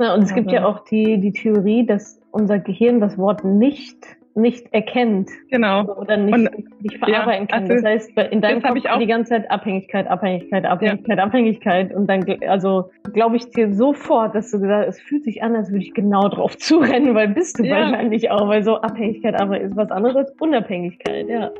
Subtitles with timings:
[0.00, 3.98] Na, und es gibt ja auch die, die Theorie, dass unser Gehirn das Wort nicht
[4.34, 5.28] nicht erkennt.
[5.50, 5.84] Genau.
[5.96, 7.62] Oder nicht, und, nicht verarbeiten ja, kann.
[7.64, 11.24] Also das heißt, in deinem Kopf ich auch die ganze Zeit Abhängigkeit, Abhängigkeit, Abhängigkeit, ja.
[11.24, 11.94] Abhängigkeit.
[11.94, 15.54] Und dann, also glaube ich dir sofort, dass du gesagt hast, es fühlt sich an,
[15.54, 17.76] als würde ich genau drauf zurennen, weil bist du ja.
[17.76, 21.50] wahrscheinlich auch, weil so Abhängigkeit aber ist was anderes als Unabhängigkeit, ja.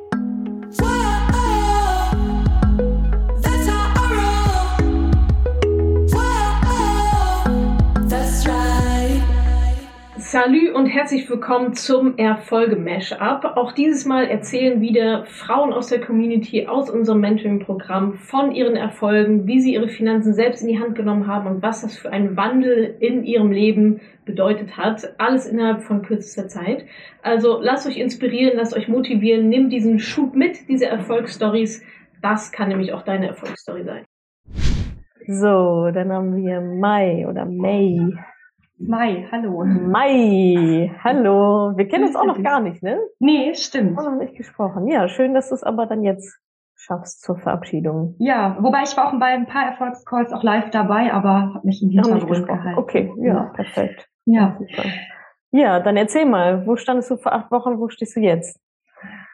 [10.30, 13.56] Salü und herzlich willkommen zum Erfolge-Mashup.
[13.56, 19.48] Auch dieses Mal erzählen wieder Frauen aus der Community, aus unserem Mentoring-Programm von ihren Erfolgen,
[19.48, 22.36] wie sie ihre Finanzen selbst in die Hand genommen haben und was das für einen
[22.36, 25.14] Wandel in ihrem Leben bedeutet hat.
[25.18, 26.84] Alles innerhalb von kürzester Zeit.
[27.22, 31.82] Also lasst euch inspirieren, lasst euch motivieren, nimm diesen Schub mit, diese Erfolgsstories.
[32.22, 34.04] Das kann nämlich auch deine Erfolgsstory sein.
[35.26, 38.14] So, dann haben wir Mai oder May.
[38.82, 39.62] Mai, hallo.
[39.62, 41.76] Mai, hallo.
[41.76, 42.98] Wir kennen uns auch noch gar nicht, ne?
[43.18, 43.98] Nee, stimmt.
[43.98, 44.88] Auch noch nicht gesprochen.
[44.88, 46.40] Ja, schön, dass du es aber dann jetzt
[46.76, 48.14] schaffst zur Verabschiedung.
[48.18, 51.82] Ja, wobei ich war auch bei ein paar Erfolgscalls auch live dabei, aber habe mich
[51.82, 52.78] im Hintergrund gehalten.
[52.78, 53.42] Okay, ja, ja.
[53.54, 54.08] perfekt.
[54.24, 54.58] Ja.
[55.50, 58.58] Ja, dann erzähl mal, wo standest du vor acht Wochen, wo stehst du jetzt?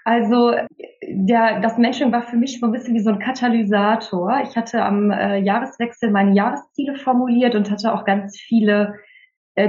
[0.04, 0.54] Also
[1.06, 4.40] der, das Mentoring war für mich so ein bisschen wie so ein Katalysator.
[4.42, 8.94] Ich hatte am äh, Jahreswechsel meine Jahresziele formuliert und hatte auch ganz viele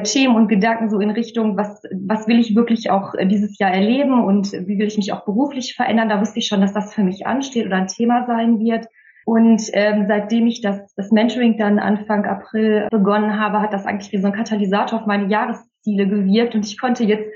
[0.04, 3.72] Themen und Gedanken so in Richtung, was, was will ich wirklich auch äh, dieses Jahr
[3.72, 6.10] erleben und wie will ich mich auch beruflich verändern.
[6.10, 8.88] Da wusste ich schon, dass das für mich ansteht oder ein Thema sein wird.
[9.26, 14.12] Und ähm, seitdem ich das, das Mentoring dann Anfang April begonnen habe, hat das eigentlich
[14.12, 17.30] wie so ein Katalysator auf meine Jahresziele gewirkt und ich konnte jetzt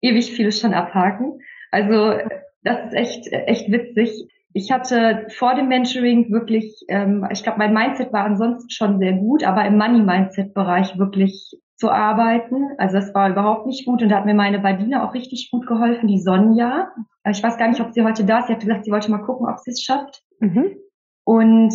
[0.00, 1.40] ewig vieles schon abhaken.
[1.70, 2.18] Also
[2.62, 4.28] das ist echt, echt witzig.
[4.52, 9.12] Ich hatte vor dem Mentoring wirklich, ähm, ich glaube, mein Mindset war ansonsten schon sehr
[9.12, 12.70] gut, aber im Money-Mindset-Bereich wirklich zu arbeiten.
[12.78, 15.66] Also das war überhaupt nicht gut und da hat mir meine Badine auch richtig gut
[15.66, 16.90] geholfen, die Sonja.
[17.28, 18.46] Ich weiß gar nicht, ob sie heute da ist.
[18.46, 20.22] Sie hat gesagt, sie wollte mal gucken, ob sie es schafft.
[20.40, 20.76] Mhm.
[21.24, 21.74] Und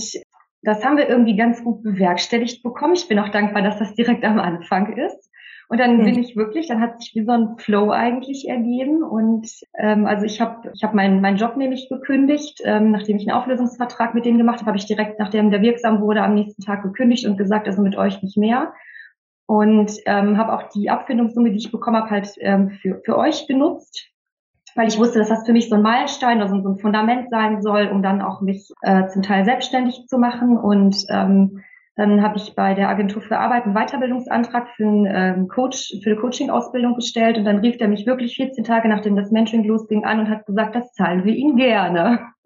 [0.64, 2.94] das haben wir irgendwie ganz gut bewerkstelligt bekommen.
[2.94, 5.30] Ich bin auch dankbar, dass das direkt am Anfang ist.
[5.70, 9.04] Und dann bin ich wirklich, dann hat sich wie so ein Flow eigentlich ergeben.
[9.04, 9.48] Und
[9.80, 12.60] ähm, also ich habe ich hab meinen meinen Job nämlich gekündigt.
[12.66, 16.02] Ähm, nachdem ich einen Auflösungsvertrag mit denen gemacht habe, habe ich direkt, nachdem der wirksam
[16.02, 18.74] wurde, am nächsten Tag gekündigt und gesagt, also mit euch nicht mehr
[19.52, 23.48] und ähm, habe auch die Abfindungssumme, die ich bekommen habe, halt ähm, für, für euch
[23.48, 24.08] genutzt,
[24.76, 27.62] weil ich wusste, dass das für mich so ein Meilenstein, also so ein Fundament sein
[27.62, 30.58] soll, um dann auch mich äh, zum Teil selbstständig zu machen.
[30.58, 31.60] Und ähm,
[31.96, 36.12] dann habe ich bei der Agentur für Arbeit einen Weiterbildungsantrag für, einen, ähm, Coach, für
[36.12, 40.06] eine Coaching-Ausbildung gestellt und dann rief der mich wirklich 14 Tage nachdem das Mentoring losging
[40.06, 42.28] an und hat gesagt, das zahlen wir Ihnen gerne.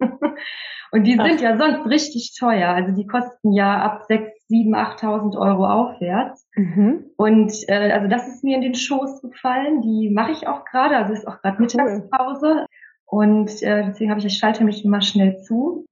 [0.90, 1.40] und die sind Ach.
[1.40, 2.70] ja sonst richtig teuer.
[2.70, 6.48] Also die kosten ja ab 6, 7, 8.000 Euro aufwärts.
[6.56, 7.04] Mhm.
[7.16, 9.80] Und äh, also das ist mir in den Schoß gefallen.
[9.80, 10.96] Die mache ich auch gerade.
[10.96, 12.46] Also ist auch gerade Mittagspause.
[12.52, 12.66] Cool.
[13.06, 15.86] Und äh, deswegen habe ich, ich schalte mich immer schnell zu.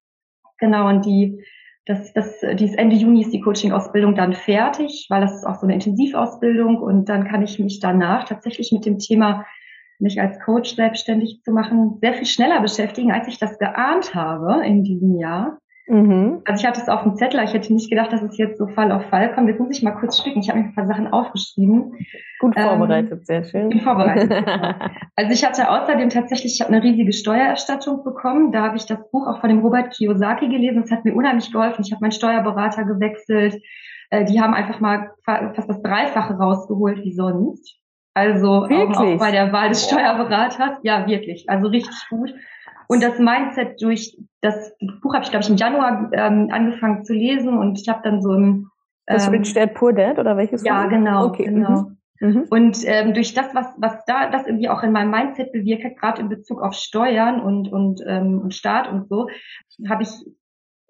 [0.58, 1.44] Genau, und die
[1.86, 5.66] das, das, dieses Ende Juni ist die Coaching-Ausbildung dann fertig, weil das ist auch so
[5.66, 9.44] eine Intensivausbildung und dann kann ich mich danach tatsächlich mit dem Thema
[9.98, 14.64] mich als Coach selbstständig zu machen, sehr viel schneller beschäftigen, als ich das geahnt habe
[14.64, 15.58] in diesem Jahr.
[15.86, 16.40] Mhm.
[16.46, 18.66] Also ich hatte es auf dem Zettel, ich hätte nicht gedacht, dass es jetzt so
[18.68, 19.48] Fall auf Fall kommt.
[19.48, 20.40] Jetzt muss ich mal kurz spicken.
[20.40, 21.92] Ich habe mir ein paar Sachen aufgeschrieben.
[22.40, 23.70] Gut ähm, vorbereitet, ähm, sehr schön.
[23.70, 24.32] Gut vorbereitet.
[25.16, 28.50] also ich hatte außerdem tatsächlich, ich habe eine riesige Steuererstattung bekommen.
[28.50, 30.82] Da habe ich das Buch auch von dem Robert Kiyosaki gelesen.
[30.82, 31.82] Das hat mir unheimlich geholfen.
[31.84, 33.62] Ich habe meinen Steuerberater gewechselt.
[34.08, 37.78] Äh, die haben einfach mal fast das Dreifache rausgeholt wie sonst.
[38.14, 40.78] Also auch, auch bei der Wahl des Steuerberaters.
[40.82, 41.50] Ja, wirklich.
[41.50, 42.32] Also richtig gut.
[42.88, 47.14] Und das Mindset durch das Buch habe ich, glaube ich, im Januar ähm, angefangen zu
[47.14, 48.66] lesen und ich habe dann so ein
[49.06, 50.62] Das ähm, Rich Dad Poor Dad oder welches?
[50.64, 51.44] Ja, genau, okay.
[51.44, 51.90] genau.
[52.20, 52.28] Mhm.
[52.28, 52.46] mhm.
[52.50, 55.96] Und ähm, durch das, was, was da das irgendwie auch in meinem Mindset bewirkt hat,
[55.96, 59.28] gerade in Bezug auf Steuern und, und, ähm, und Staat und so,
[59.88, 60.10] habe ich,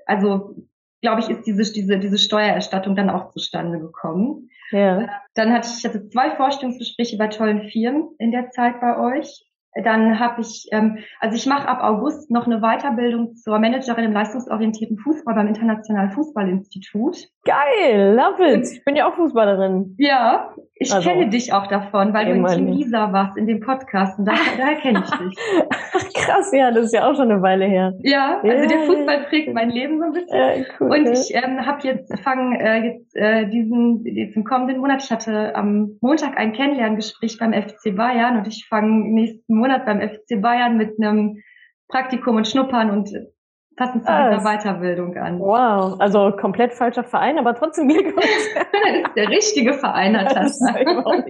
[0.07, 0.57] also
[1.01, 4.49] glaube ich, ist diese, diese, diese Steuererstattung dann auch zustande gekommen.
[4.71, 5.03] Ja.
[5.03, 8.99] Äh, dann hatte ich, ich hatte zwei Vorstellungsgespräche bei tollen Firmen in der Zeit bei
[8.99, 9.45] euch
[9.83, 14.13] dann habe ich, ähm, also ich mache ab August noch eine Weiterbildung zur Managerin im
[14.13, 17.29] leistungsorientierten Fußball beim Internationalen Fußballinstitut.
[17.45, 18.69] Geil, love it.
[18.71, 19.97] Ich bin ja auch Fußballerin.
[19.99, 23.61] Ja, ich also, kenne dich auch davon, weil du in Team Lisa warst in dem
[23.61, 26.15] Podcast und daher, daher kenne ich dich.
[26.15, 27.95] Krass, ja, das ist ja auch schon eine Weile her.
[28.03, 28.67] Ja, also yeah.
[28.67, 30.37] der Fußball prägt mein Leben so ein bisschen.
[30.37, 34.79] Ja, cool, und ich ähm, habe jetzt fangen äh, jetzt äh, diesen jetzt im kommenden
[34.79, 35.03] Monat.
[35.05, 40.01] Ich hatte am Montag ein Kennenlerngespräch beim FC Bayern und ich fange nächsten Monat beim
[40.01, 41.43] FC Bayern mit einem
[41.89, 43.11] Praktikum und Schnuppern und
[43.77, 45.39] passend zu ah, dieser Weiterbildung an.
[45.41, 48.25] Wow, also komplett falscher Verein, aber trotzdem Glückwunsch.
[48.55, 50.75] das ist der richtige Verein, Natascha.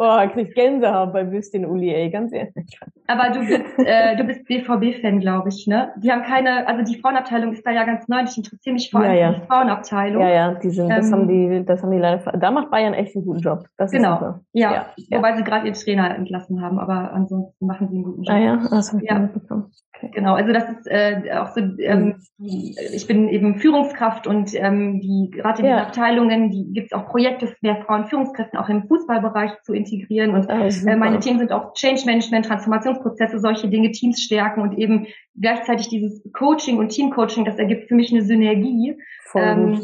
[0.00, 2.78] Oh, krieg Gänsehaut bei Würstchen Uli, ey, ganz ehrlich.
[3.08, 5.92] Aber du bist, äh, du bist BVB-Fan, glaube ich, ne?
[5.96, 8.22] Die haben keine, also die Frauenabteilung ist da ja ganz neu.
[8.22, 9.32] Ich interessiere mich vor allem ja, ja.
[9.32, 10.22] für die Frauenabteilung.
[10.22, 12.94] Ja, ja, die sind, das ähm, haben die, das haben die leider, da macht Bayern
[12.94, 13.64] echt einen guten Job.
[13.76, 14.38] Das genau.
[14.52, 18.22] Ja, ja, wobei sie gerade ihren Trainer entlassen haben, aber ansonsten machen sie einen guten
[18.22, 18.36] Job.
[18.36, 19.18] Ah ja, das habe ich ja.
[19.18, 19.72] mitbekommen.
[19.96, 20.10] Okay.
[20.14, 22.74] Genau, also das ist äh, auch so, ähm, mhm.
[22.94, 27.08] ich bin eben Führungskraft und ähm, die gerade in den Abteilungen, die gibt es auch
[27.08, 29.87] Projekte mehr Frauen Führungskräften auch im Fußballbereich zu integrieren.
[30.34, 34.78] Und ah, äh, meine Themen sind auch Change Management, Transformationsprozesse, solche Dinge, Teams stärken und
[34.78, 35.06] eben
[35.40, 38.96] gleichzeitig dieses Coaching und Teamcoaching, das ergibt für mich eine Synergie.
[39.34, 39.80] Ähm,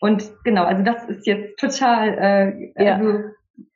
[0.00, 2.96] und genau, also das ist jetzt total, äh, ja.
[2.96, 3.18] also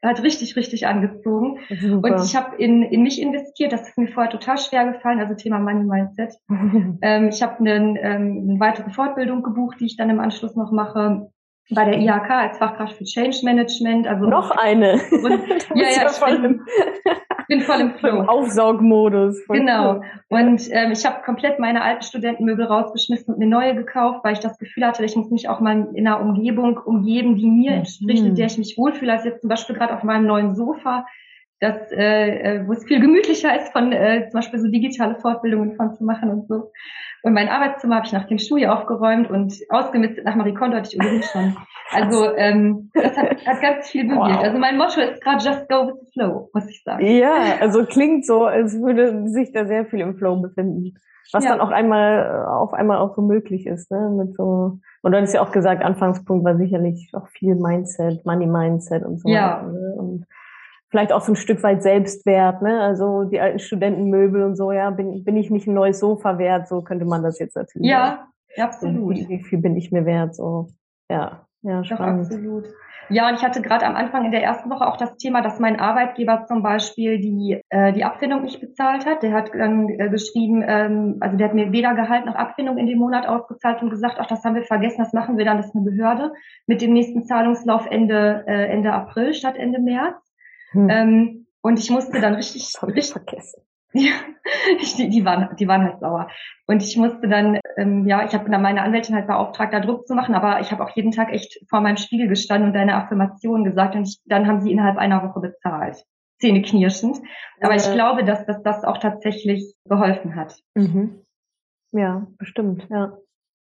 [0.03, 1.59] hat richtig, richtig angezogen.
[1.69, 2.15] Super.
[2.15, 3.73] Und ich habe in, in mich investiert.
[3.73, 6.35] Das ist mir vorher total schwer gefallen, also Thema Money Mindset.
[7.03, 11.32] ähm, ich habe ähm, eine weitere Fortbildung gebucht, die ich dann im Anschluss noch mache
[11.71, 14.07] bei der IHK als Fachkraft für Change Management.
[14.07, 14.95] Also noch eine.
[15.11, 16.61] Und, ja, ja, ich bin,
[17.49, 18.23] bin voll im Flow.
[18.23, 19.47] Aufsaugmodus.
[19.49, 19.95] Genau.
[19.95, 20.03] Cool.
[20.29, 24.41] Und ähm, ich habe komplett meine alten Studentenmöbel rausgeschmissen und mir neue gekauft, weil ich
[24.41, 28.23] das Gefühl hatte, ich muss mich auch mal in einer Umgebung umgeben, die mir entspricht,
[28.23, 28.31] mhm.
[28.31, 29.13] in der ich mich wohlfühle.
[29.13, 31.07] Also jetzt zum Beispiel gerade auf meinem neuen Sofa,
[31.63, 35.77] das, äh, äh, wo es viel gemütlicher ist, von äh, zum Beispiel so digitale Fortbildungen
[35.77, 36.73] von zu machen und so.
[37.23, 40.89] Und mein Arbeitszimmer habe ich nach dem Schuljahr aufgeräumt und ausgemistet nach Marie Kondo hatte
[40.93, 41.57] ich ohnehin schon.
[41.93, 44.39] Also ähm, das hat, hat ganz viel bewirkt.
[44.39, 44.43] Wow.
[44.43, 47.07] Also mein Motto ist gerade just go with the flow, muss ich sagen.
[47.07, 50.95] Ja, also klingt so, als würde sich da sehr viel im Flow befinden.
[51.33, 51.51] Was ja.
[51.51, 54.11] dann auch einmal auf einmal auch so möglich ist, ne?
[54.19, 58.47] Mit so und du hast ja auch gesagt, Anfangspunkt war sicherlich auch viel Mindset, Money
[58.47, 59.29] Mindset und so.
[59.29, 59.63] Ja.
[59.63, 59.95] Ne?
[59.97, 60.27] Und
[60.93, 62.81] vielleicht auch so ein Stück weit Selbstwert, ne?
[62.81, 66.69] Also die alten Studentenmöbel und so, ja, bin, bin ich nicht ein neues Sofa wert,
[66.69, 67.89] so könnte man das jetzt natürlich.
[67.89, 68.29] Ja,
[68.59, 69.17] absolut.
[69.17, 70.69] Wie, wie viel bin ich mir wert, so,
[71.11, 71.47] ja.
[71.63, 72.27] Ja, spannend.
[72.27, 72.65] Doch, absolut.
[73.09, 75.59] Ja, und ich hatte gerade am Anfang in der ersten Woche auch das Thema, dass
[75.59, 79.23] mein Arbeitgeber zum Beispiel die, äh, die Abfindung nicht bezahlt hat.
[79.23, 82.87] Der hat dann äh, geschrieben, ähm, also der hat mir weder Gehalt noch Abfindung in
[82.87, 85.67] dem Monat ausgezahlt und gesagt, ach, das haben wir vergessen, das machen wir dann, das
[85.67, 86.33] ist eine Behörde,
[86.67, 90.17] mit dem nächsten Zahlungslauf Ende, äh, Ende April statt Ende März.
[90.73, 90.89] Hm.
[90.91, 93.63] Ähm, und ich musste dann richtig, richtig vergessen.
[93.95, 94.13] Ja,
[94.97, 96.29] die, die, waren, die waren halt sauer.
[96.67, 100.07] Und ich musste dann, ähm, ja, ich habe dann meine Anwältin halt beauftragt, da Druck
[100.07, 102.95] zu machen, aber ich habe auch jeden Tag echt vor meinem Spiegel gestanden und deine
[102.95, 106.07] Affirmation gesagt und ich, dann haben sie innerhalb einer Woche bezahlt.
[106.41, 107.19] Zähne knirschend.
[107.61, 110.59] Aber ich glaube, dass, dass das auch tatsächlich geholfen hat.
[110.75, 111.21] Mhm.
[111.93, 113.19] Ja, bestimmt, ja.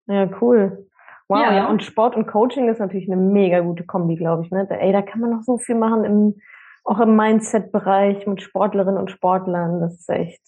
[0.06, 0.86] Ja, cool.
[1.28, 1.54] Wow, ja.
[1.54, 1.68] ja.
[1.68, 4.50] Und Sport und Coaching ist natürlich eine mega gute Kombi, glaube ich.
[4.50, 4.66] Ne?
[4.70, 6.34] Ey, da kann man noch so viel machen im
[6.84, 9.80] auch im Mindset-Bereich mit Sportlerinnen und Sportlern.
[9.80, 10.42] Das ist echt.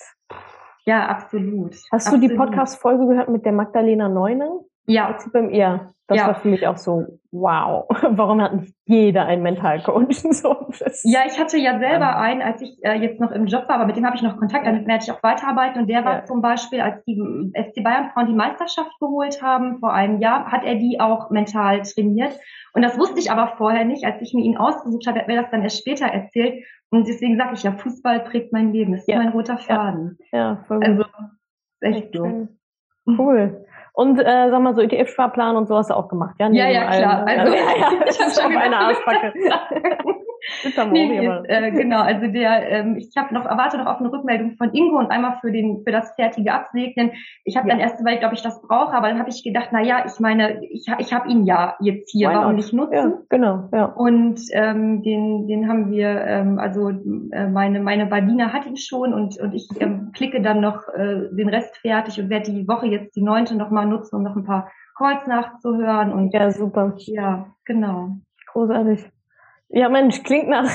[0.84, 1.72] Ja, absolut.
[1.90, 2.24] Hast absolut.
[2.24, 4.60] du die Podcast-Folge gehört mit der Magdalena Neunen?
[4.86, 5.16] Ja.
[5.32, 6.26] Beim, ja, das ja.
[6.28, 10.14] war für mich auch so, wow, warum hat nicht jeder einen Mentalcoach?
[10.30, 10.68] so,
[11.02, 12.16] ja, ich hatte ja selber ähm.
[12.16, 14.36] einen, als ich äh, jetzt noch im Job war, aber mit dem habe ich noch
[14.36, 15.80] Kontakt, damit werde ich auch weiterarbeiten.
[15.80, 16.24] Und der war ja.
[16.24, 17.20] zum Beispiel, als die
[17.54, 21.82] FC Bayern Frauen die Meisterschaft geholt haben vor einem Jahr, hat er die auch mental
[21.82, 22.38] trainiert.
[22.72, 24.04] Und das wusste ich aber vorher nicht.
[24.04, 26.64] Als ich mir ihn ausgesucht habe, hat mir das dann erst später erzählt.
[26.90, 28.92] Und deswegen sage ich ja, Fußball prägt mein Leben.
[28.92, 29.18] Das ist ja.
[29.18, 30.18] mein roter Faden.
[30.30, 30.86] Ja, ja voll gut.
[30.86, 31.04] Also,
[31.80, 32.48] echt so.
[33.06, 33.66] Cool.
[33.96, 36.50] Und äh, sag mal so ETF-Sparplan und so hast du auch gemacht, ja?
[36.50, 37.24] Ja, ja, klar.
[37.24, 37.40] Ne?
[37.40, 38.06] Also, ja, ja.
[38.06, 39.32] ich habe schon eine Arschbacke.
[40.92, 44.72] nee, äh, genau, also der, ähm, ich habe noch erwarte noch auf eine Rückmeldung von
[44.74, 47.12] Ingo und einmal für den für das fertige Absegnen.
[47.44, 47.74] Ich habe ja.
[47.74, 50.20] dann erst überlegt, ob ich das brauche, aber dann habe ich gedacht, na ja, ich
[50.20, 52.94] meine, ich, ich habe ihn ja jetzt hier, Why warum nicht nutzen?
[52.94, 53.86] Ja, genau, ja.
[53.86, 59.14] Und ähm, den den haben wir, ähm, also äh, meine meine Badina hat ihn schon
[59.14, 62.86] und und ich ähm, klicke dann noch äh, den Rest fertig und werde die Woche
[62.86, 66.94] jetzt die neunte noch mal nutzen, um noch ein paar Calls nachzuhören und ja super.
[66.96, 68.16] Ja, genau.
[68.52, 69.04] Großartig.
[69.68, 70.70] Ja, Mensch, klingt nach,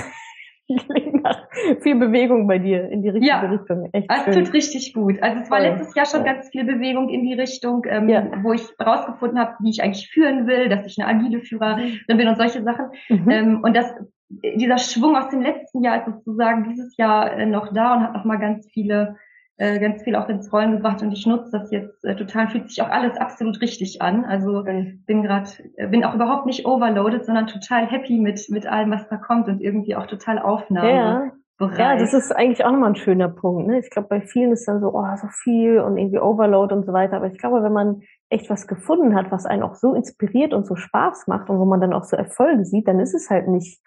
[0.67, 1.47] klingt nach
[1.81, 3.89] viel Bewegung bei dir in die richtige ja, Richtung.
[3.93, 4.45] Echt es schön.
[4.45, 5.21] tut richtig gut.
[5.21, 5.67] Also es war Voll.
[5.67, 6.33] letztes Jahr schon ja.
[6.33, 8.27] ganz viel Bewegung in die Richtung, ähm, ja.
[8.43, 12.27] wo ich rausgefunden habe, wie ich eigentlich führen will, dass ich eine agile Führerin bin
[12.27, 12.87] und solche Sachen.
[13.09, 13.29] Mhm.
[13.29, 13.93] Ähm, und das,
[14.29, 18.13] dieser Schwung aus dem letzten Jahr ist sozusagen dieses Jahr äh, noch da und hat
[18.13, 19.17] nochmal ganz viele
[19.61, 22.67] äh, ganz viel auch ins Rollen gebracht und ich nutze das jetzt äh, total, fühlt
[22.67, 24.25] sich auch alles absolut richtig an.
[24.25, 25.03] Also mhm.
[25.05, 29.07] bin gerade, äh, bin auch überhaupt nicht overloaded, sondern total happy mit, mit allem, was
[29.07, 30.89] da kommt und irgendwie auch total Aufnahme.
[30.89, 31.31] Ja.
[31.77, 33.67] Ja, das ist eigentlich auch nochmal ein schöner Punkt.
[33.67, 33.77] Ne?
[33.77, 36.91] Ich glaube, bei vielen ist dann so, oh, so viel und irgendwie Overload und so
[36.91, 37.17] weiter.
[37.17, 40.65] Aber ich glaube, wenn man echt was gefunden hat, was einen auch so inspiriert und
[40.65, 43.47] so Spaß macht und wo man dann auch so Erfolge sieht, dann ist es halt
[43.47, 43.79] nicht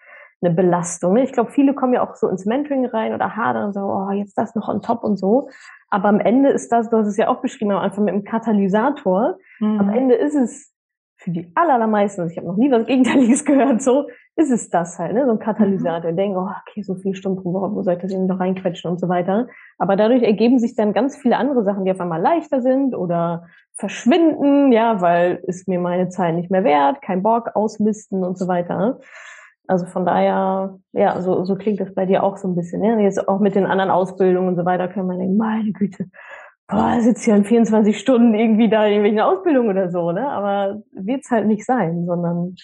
[0.45, 1.13] eine Belastung.
[1.13, 1.23] Ne?
[1.23, 4.11] Ich glaube, viele kommen ja auch so ins Mentoring rein oder hadern und so, oh,
[4.11, 5.49] jetzt das noch on top und so.
[5.89, 8.23] Aber am Ende ist das, du hast es ja auch beschrieben am Anfang mit dem
[8.23, 9.37] Katalysator.
[9.59, 9.79] Mhm.
[9.79, 10.71] Am Ende ist es
[11.17, 14.99] für die allermeisten, also ich habe noch nie was Gegenteiliges gehört, so ist es das
[14.99, 15.25] halt, ne?
[15.25, 16.11] so ein Katalysator.
[16.11, 16.17] Mhm.
[16.17, 18.91] Denken, oh, okay, so viele Stunden pro Woche, wo soll ich das eben noch reinquetschen
[18.91, 19.47] und so weiter.
[19.77, 23.45] Aber dadurch ergeben sich dann ganz viele andere Sachen, die auf einmal leichter sind oder
[23.77, 28.47] verschwinden, ja, weil ist mir meine Zeit nicht mehr wert, kein Bock, ausmisten und so
[28.47, 28.99] weiter.
[29.67, 32.83] Also von daher, ja, so, so klingt das bei dir auch so ein bisschen.
[32.83, 32.97] Ja?
[32.99, 36.05] Jetzt auch mit den anderen Ausbildungen und so weiter können wir denken, meine Güte,
[36.67, 40.27] boah, sitzt ja in 24 Stunden irgendwie da in irgendwelchen Ausbildungen oder so, ne?
[40.27, 42.55] Aber wird's halt nicht sein, sondern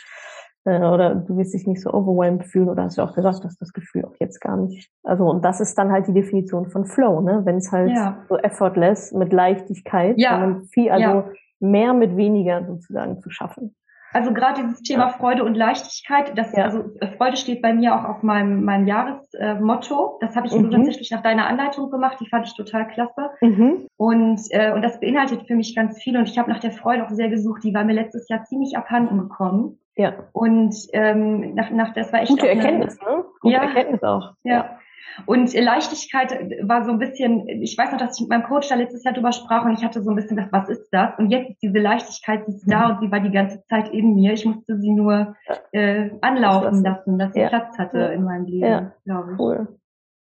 [0.65, 3.58] äh, oder du wirst dich nicht so overwhelmed fühlen oder hast du auch gesagt, dass
[3.58, 4.89] das Gefühl auch jetzt gar nicht.
[5.03, 7.41] Also und das ist dann halt die Definition von Flow, ne?
[7.43, 8.24] Wenn es halt ja.
[8.27, 10.62] so effortless mit Leichtigkeit, ja.
[10.72, 11.25] viel, also ja.
[11.60, 13.75] mehr mit weniger sozusagen zu schaffen.
[14.13, 15.10] Also gerade dieses Thema.
[15.10, 16.65] Freude und Leichtigkeit, das ja.
[16.65, 20.18] also äh, Freude steht bei mir auch auf meinem meinem Jahresmotto.
[20.20, 20.72] Äh, das habe ich mhm.
[20.72, 22.18] tatsächlich nach deiner Anleitung gemacht.
[22.20, 23.32] Die fand ich total klasse.
[23.41, 23.88] Mhm.
[23.98, 26.18] Und äh, und das beinhaltet für mich ganz viel.
[26.18, 27.63] Und ich habe nach der Freude auch sehr gesucht.
[27.63, 29.77] Die war mir letztes Jahr ziemlich abhanden gekommen.
[29.96, 30.30] Ja.
[30.32, 33.26] Und ähm, nach, nach das war echt gute Erkenntnis, ne?
[33.42, 34.34] Gute ja, Erkenntnis auch.
[34.44, 34.78] Ja.
[35.26, 36.32] Und Leichtigkeit
[36.62, 39.14] war so ein bisschen, ich weiß noch, dass ich mit meinem Coach da letztes Jahr
[39.14, 41.18] drüber sprach und ich hatte so ein bisschen gedacht, was ist das?
[41.18, 44.16] Und jetzt ist diese Leichtigkeit, sie ist da und sie war die ganze Zeit in
[44.16, 44.34] mir.
[44.34, 45.36] Ich musste sie nur
[45.74, 47.50] äh, anlaufen lassen, dass sie ja.
[47.50, 48.08] Platz hatte ja.
[48.08, 48.94] in meinem Leben, ja.
[49.04, 49.40] glaube ich.
[49.40, 49.68] Cool.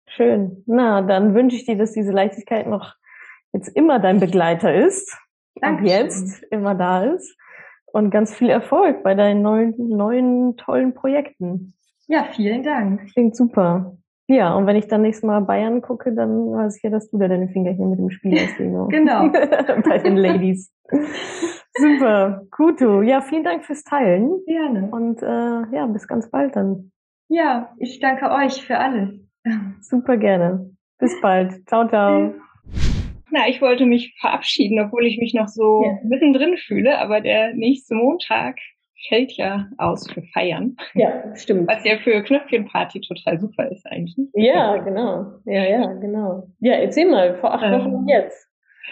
[0.07, 0.63] Schön.
[0.67, 2.95] Na, dann wünsche ich dir, dass diese Leichtigkeit noch
[3.53, 5.17] jetzt immer dein Begleiter ist.
[5.55, 5.81] Danke.
[5.81, 7.35] Und jetzt immer da ist.
[7.91, 11.73] Und ganz viel Erfolg bei deinen neuen, neuen tollen Projekten.
[12.07, 13.11] Ja, vielen Dank.
[13.13, 13.97] Klingt super.
[14.27, 17.17] Ja, und wenn ich dann nächstes Mal Bayern gucke, dann weiß ich ja, dass du
[17.17, 18.87] da deine Finger hier mit dem Spiel hast, Lino.
[18.91, 19.29] genau.
[19.85, 20.71] Bei den Ladies.
[21.77, 22.41] Super.
[22.51, 23.01] Gut, du.
[23.01, 24.41] Ja, vielen Dank fürs Teilen.
[24.45, 24.89] Gerne.
[24.91, 26.91] Und äh, ja, bis ganz bald dann.
[27.29, 29.09] Ja, ich danke euch für alles.
[29.81, 30.71] Super gerne.
[30.97, 31.67] Bis bald.
[31.67, 32.33] Ciao, ciao.
[33.31, 35.97] Na, ich wollte mich verabschieden, obwohl ich mich noch so ja.
[36.03, 38.57] mittendrin fühle, aber der nächste Montag
[39.07, 40.75] fällt ja aus für Feiern.
[40.93, 41.67] Ja, stimmt.
[41.67, 44.27] Was ja für Knöpfchenparty total super ist eigentlich.
[44.33, 45.25] Ja, genau.
[45.45, 46.47] Ja, ja, genau.
[46.59, 48.47] Ja, erzähl mal, vor acht ähm, Wochen jetzt.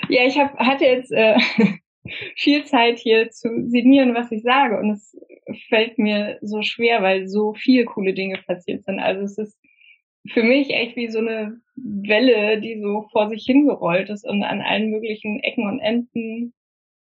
[0.10, 1.38] Ja, ich hab, hatte jetzt äh,
[2.36, 5.18] viel Zeit hier zu sinnieren, was ich sage und es
[5.70, 9.00] fällt mir so schwer, weil so viele coole Dinge passiert sind.
[9.00, 9.58] Also es ist
[10.32, 14.62] für mich echt wie so eine Welle, die so vor sich hingerollt ist und an
[14.62, 16.54] allen möglichen Ecken und Enden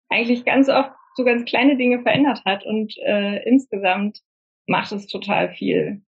[0.09, 4.21] eigentlich ganz oft so ganz kleine Dinge verändert hat und äh, insgesamt
[4.65, 6.01] macht es total viel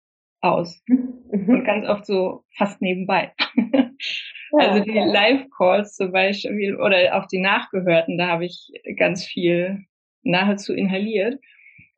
[0.40, 0.82] aus.
[0.86, 1.48] Mhm.
[1.48, 3.32] Und ganz oft so fast nebenbei.
[4.52, 9.84] also die Live-Calls zum Beispiel oder auch die nachgehörten, da habe ich ganz viel
[10.22, 11.40] nahezu inhaliert.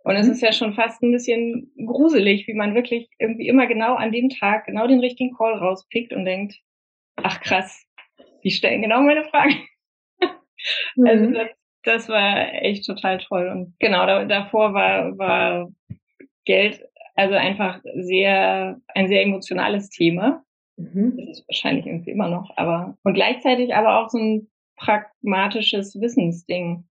[0.04, 0.32] Und es mhm.
[0.32, 4.28] ist ja schon fast ein bisschen gruselig, wie man wirklich irgendwie immer genau an dem
[4.28, 6.60] Tag genau den richtigen Call rauspickt und denkt,
[7.16, 7.86] ach krass,
[8.42, 9.54] die stellen genau meine Fragen.
[10.96, 11.08] Also mhm.
[11.08, 11.48] Also das
[11.82, 13.48] das war echt total toll.
[13.48, 15.70] Und genau, da, davor war, war
[16.44, 16.82] Geld
[17.14, 20.44] also einfach sehr, ein sehr emotionales Thema.
[20.76, 21.16] Mhm.
[21.16, 26.84] Das ist wahrscheinlich irgendwie immer noch, aber, und gleichzeitig aber auch so ein pragmatisches Wissensding.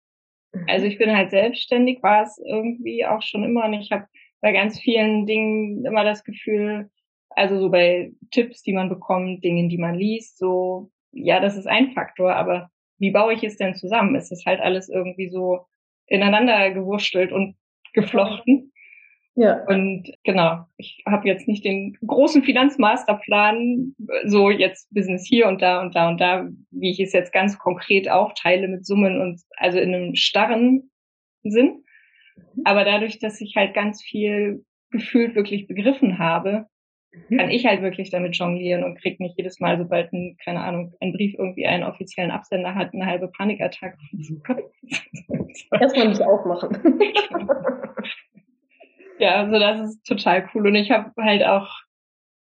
[0.52, 0.64] Mhm.
[0.68, 4.06] Also ich bin halt selbstständig, war es irgendwie auch schon immer und ich habe
[4.40, 6.90] bei ganz vielen Dingen immer das Gefühl,
[7.30, 11.66] also so bei Tipps, die man bekommt, Dingen, die man liest, so, ja, das ist
[11.66, 14.14] ein Faktor, aber wie baue ich es denn zusammen?
[14.16, 15.66] Es ist halt alles irgendwie so
[16.06, 17.56] ineinander gewurstelt und
[17.92, 18.72] geflochten.
[19.36, 19.64] Ja.
[19.66, 23.94] Und genau, ich habe jetzt nicht den großen Finanzmasterplan,
[24.26, 27.58] so jetzt Business hier und da und da und da, wie ich es jetzt ganz
[27.58, 30.90] konkret aufteile mit Summen und also in einem starren
[31.42, 31.84] Sinn.
[32.54, 32.62] Mhm.
[32.64, 36.66] Aber dadurch, dass ich halt ganz viel gefühlt wirklich begriffen habe,
[37.12, 37.38] Mhm.
[37.38, 40.94] kann ich halt wirklich damit jonglieren und krieg nicht jedes Mal, sobald ein, keine Ahnung,
[41.00, 43.98] ein Brief irgendwie einen offiziellen Absender hat, eine halbe Panikattacke.
[45.80, 46.78] Erstmal nicht aufmachen.
[49.20, 50.66] Ja, also das ist total cool.
[50.66, 51.68] Und ich habe halt auch,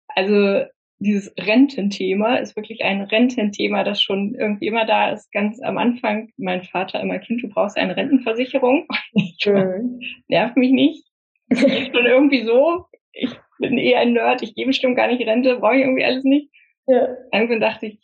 [0.07, 0.65] also
[0.99, 5.31] dieses Rententhema ist wirklich ein Rententhema, das schon irgendwie immer da ist.
[5.31, 8.87] Ganz am Anfang, mein Vater immer, Kind, du brauchst eine Rentenversicherung.
[9.41, 9.99] Schön.
[10.27, 11.05] Nerv mich nicht.
[11.53, 12.85] schon irgendwie so.
[13.13, 16.23] Ich bin eh ein Nerd, ich gebe bestimmt gar nicht Rente, brauche ich irgendwie alles
[16.23, 16.51] nicht.
[16.87, 17.07] Ja.
[17.31, 17.99] Irgendwann dachte ich,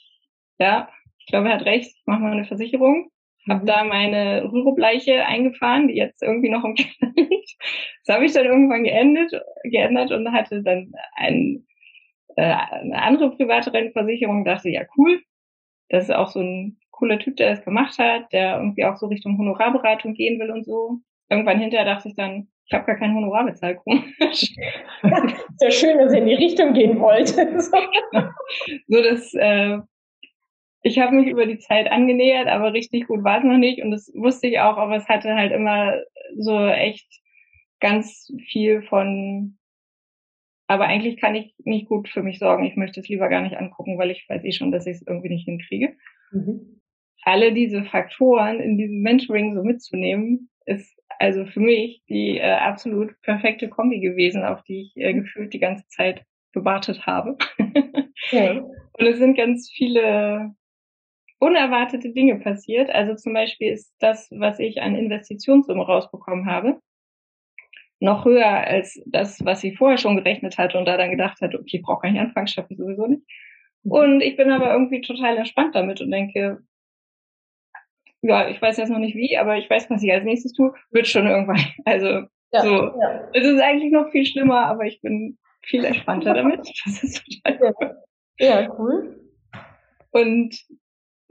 [0.60, 0.90] ja,
[1.20, 3.10] ich glaube, er hat recht, ich mache mal eine Versicherung.
[3.46, 3.52] Mhm.
[3.52, 7.56] Hab da meine Rührobleiche eingefahren, die jetzt irgendwie noch im Keller liegt.
[8.06, 9.32] Das habe ich dann irgendwann geendet,
[9.64, 11.66] geändert und hatte dann ein,
[12.36, 14.46] äh, eine andere private Rentenversicherung.
[14.46, 15.22] Dachte, ja, cool.
[15.90, 19.08] Das ist auch so ein cooler Typ, der das gemacht hat, der irgendwie auch so
[19.08, 21.00] Richtung Honorarberatung gehen will und so.
[21.30, 23.80] Irgendwann hinterher dachte ich dann, ich habe gar kein Honorar bezahlt.
[25.58, 27.28] Sehr schön, dass ihr in die Richtung gehen wollt.
[28.88, 29.80] so, das, äh,
[30.84, 33.92] ich habe mich über die Zeit angenähert, aber richtig gut war es noch nicht und
[33.92, 35.94] das wusste ich auch, aber es hatte halt immer
[36.38, 37.08] so echt
[37.80, 39.58] ganz viel von,
[40.68, 42.66] aber eigentlich kann ich nicht gut für mich sorgen.
[42.66, 45.08] Ich möchte es lieber gar nicht angucken, weil ich weiß eh schon, dass ich es
[45.08, 45.96] irgendwie nicht hinkriege.
[46.32, 46.82] Mhm.
[47.24, 53.20] Alle diese Faktoren in diesem Mentoring so mitzunehmen, ist also für mich die äh, absolut
[53.22, 57.38] perfekte Kombi gewesen, auf die ich äh, gefühlt die ganze Zeit gewartet habe.
[58.28, 58.62] Okay.
[58.94, 60.56] Und es sind ganz viele
[61.44, 62.90] unerwartete Dinge passiert.
[62.90, 66.80] Also zum Beispiel ist das, was ich an Investitionssumme rausbekommen habe,
[68.00, 71.54] noch höher als das, was sie vorher schon gerechnet hatte und da dann gedacht hat,
[71.54, 73.24] okay, ich brauche gar nicht anfangen, schaffe ich sowieso nicht.
[73.84, 73.92] Mhm.
[73.92, 76.64] Und ich bin aber irgendwie total entspannt damit und denke,
[78.22, 80.74] ja, ich weiß jetzt noch nicht wie, aber ich weiß, was ich als nächstes tue,
[80.92, 81.60] wird schon irgendwann.
[81.86, 83.30] Also ja, so, ja.
[83.34, 86.62] es ist eigentlich noch viel schlimmer, aber ich bin viel entspannter damit.
[86.86, 87.98] Das ist total cool.
[88.40, 89.20] Ja, ja cool.
[90.12, 90.56] Und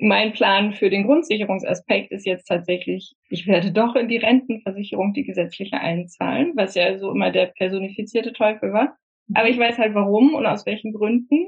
[0.03, 5.23] mein Plan für den Grundsicherungsaspekt ist jetzt tatsächlich, ich werde doch in die Rentenversicherung die
[5.23, 8.97] gesetzliche einzahlen, was ja so immer der personifizierte Teufel war.
[9.33, 11.47] Aber ich weiß halt warum und aus welchen Gründen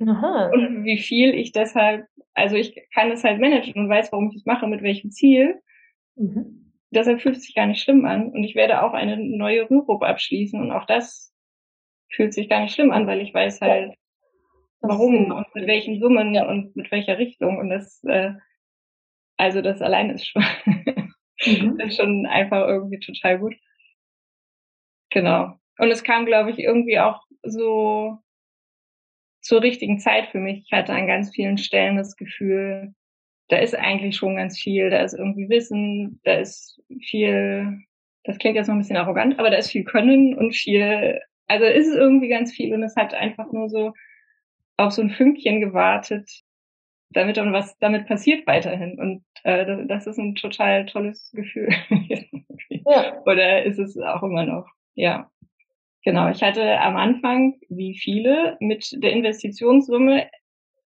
[0.00, 0.50] Aha.
[0.54, 4.36] und wie viel ich deshalb, also ich kann es halt managen und weiß, warum ich
[4.36, 5.60] es mache, mit welchem Ziel.
[6.14, 6.72] Mhm.
[6.90, 8.28] Deshalb fühlt es sich gar nicht schlimm an.
[8.28, 11.34] Und ich werde auch eine neue Rürup abschließen und auch das
[12.08, 13.94] fühlt sich gar nicht schlimm an, weil ich weiß halt,
[14.88, 16.48] warum und mit welchen Summen ja.
[16.48, 17.58] und mit welcher Richtung.
[17.58, 18.32] Und das, äh,
[19.36, 20.44] also das allein ist schon,
[21.44, 21.80] mhm.
[21.86, 23.54] ist schon einfach irgendwie total gut.
[25.10, 25.58] Genau.
[25.78, 28.18] Und es kam, glaube ich, irgendwie auch so
[29.40, 30.64] zur richtigen Zeit für mich.
[30.66, 32.94] Ich hatte an ganz vielen Stellen das Gefühl,
[33.48, 37.80] da ist eigentlich schon ganz viel, da ist irgendwie Wissen, da ist viel,
[38.24, 41.64] das klingt jetzt noch ein bisschen arrogant, aber da ist viel Können und viel, also
[41.64, 43.92] ist es irgendwie ganz viel und es hat einfach nur so
[44.76, 46.42] auf so ein Fünkchen gewartet,
[47.10, 48.98] damit dann was damit passiert weiterhin.
[48.98, 51.68] Und äh, das ist ein total tolles Gefühl.
[52.68, 53.22] ja.
[53.24, 54.66] Oder ist es auch immer noch?
[54.94, 55.30] Ja.
[56.02, 56.30] Genau.
[56.30, 60.28] Ich hatte am Anfang, wie viele, mit der Investitionssumme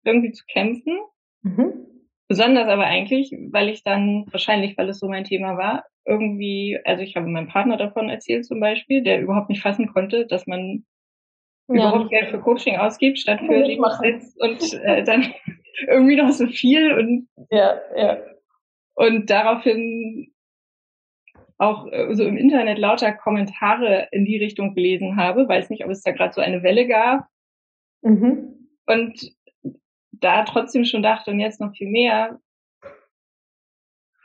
[0.05, 0.99] irgendwie zu kämpfen.
[1.43, 1.87] Mhm.
[2.29, 7.03] Besonders aber eigentlich, weil ich dann, wahrscheinlich, weil es so mein Thema war, irgendwie, also
[7.03, 10.85] ich habe meinem Partner davon erzählt zum Beispiel, der überhaupt nicht fassen konnte, dass man
[11.69, 11.89] ja.
[11.89, 15.33] überhaupt Geld für Coaching ausgibt, statt für Lebenssitz und äh, dann
[15.89, 18.19] irgendwie noch so viel und ja, ja.
[18.95, 20.33] Und daraufhin
[21.59, 25.91] auch äh, so im Internet lauter Kommentare in die Richtung gelesen habe, weiß nicht, ob
[25.91, 27.27] es da gerade so eine Welle gab.
[28.03, 28.69] Mhm.
[28.87, 29.37] Und
[30.13, 32.41] da trotzdem schon dachte und jetzt noch viel mehr.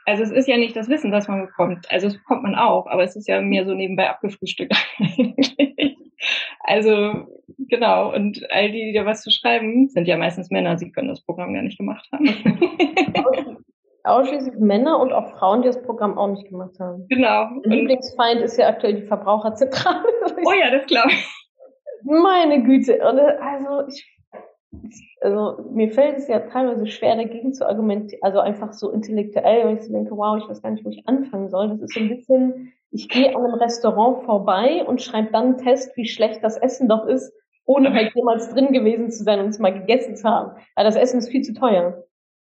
[0.04, 1.90] Also es ist ja nicht das Wissen, das man bekommt.
[1.90, 4.74] Also es bekommt man auch, aber es ist ja mehr so nebenbei abgefrühstückt.
[6.60, 7.26] Also
[7.58, 11.08] genau, und all die, die da was zu schreiben, sind ja meistens Männer, sie können
[11.08, 12.28] das Programm gar nicht gemacht haben.
[14.04, 17.06] Ausschließlich Männer und auch Frauen, die das Programm auch nicht gemacht haben.
[17.08, 17.44] Genau.
[17.64, 20.04] Mein Lieblingsfeind ist ja aktuell die Verbraucherzentrale.
[20.44, 21.28] Oh ja, das glaube ich.
[22.02, 22.94] Meine Güte.
[22.94, 24.04] Und äh, also ich
[25.20, 29.76] also mir fällt es ja teilweise schwer, dagegen zu argumentieren, also einfach so intellektuell, wenn
[29.76, 31.68] ich so denke, wow, ich weiß gar nicht, wo ich anfangen soll.
[31.68, 35.58] Das ist so ein bisschen, ich gehe an einem Restaurant vorbei und schreibe dann einen
[35.58, 37.32] Test, wie schlecht das Essen doch ist,
[37.64, 40.52] ohne halt jemals drin gewesen zu sein und es mal gegessen zu haben.
[40.74, 42.04] Weil das Essen ist viel zu teuer.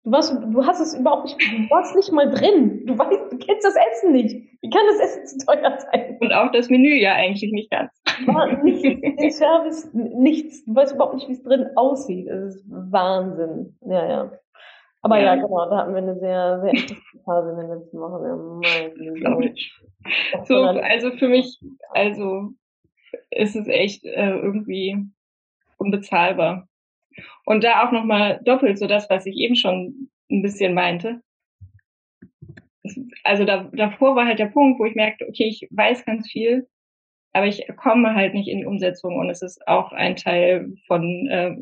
[0.06, 2.86] Du, warst, du hast es überhaupt nicht, du warst nicht mal drin.
[2.86, 4.36] Du weißt, du kennst das Essen nicht.
[4.62, 6.16] Wie kann das Essen zu teuer sein?
[6.20, 7.90] Und auch das Menü ja eigentlich nicht ganz.
[8.24, 10.64] War nicht, den Service, nichts.
[10.64, 12.28] Du weißt überhaupt nicht, wie es drin aussieht.
[12.28, 13.76] Das ist Wahnsinn.
[13.80, 14.32] Ja, ja.
[15.02, 17.98] Aber ja, ja genau, da hatten wir eine sehr, sehr interessante Phase in den letzten
[17.98, 18.24] Wochen.
[18.24, 19.54] Ja, mein
[20.44, 21.58] so, also für mich,
[21.90, 22.50] also
[23.30, 25.04] ist es echt äh, irgendwie
[25.78, 26.68] unbezahlbar.
[27.44, 31.20] Und da auch nochmal doppelt so das, was ich eben schon ein bisschen meinte.
[33.24, 36.68] Also da, davor war halt der Punkt, wo ich merkte, okay, ich weiß ganz viel,
[37.32, 41.26] aber ich komme halt nicht in die Umsetzung und es ist auch ein Teil von
[41.28, 41.56] äh,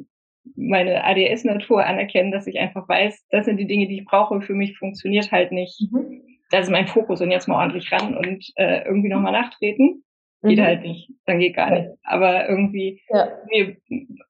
[0.56, 4.40] meine ADS-Natur anerkennen, dass ich einfach weiß, das sind die Dinge, die ich brauche.
[4.42, 5.80] Für mich funktioniert halt nicht.
[5.90, 6.22] Mhm.
[6.50, 10.03] Das ist mein Fokus und jetzt mal ordentlich ran und äh, irgendwie nochmal nachtreten.
[10.44, 10.62] Geht mhm.
[10.62, 11.88] halt nicht, dann geht gar nicht.
[12.02, 13.30] Aber irgendwie ja.
[13.48, 13.76] mir,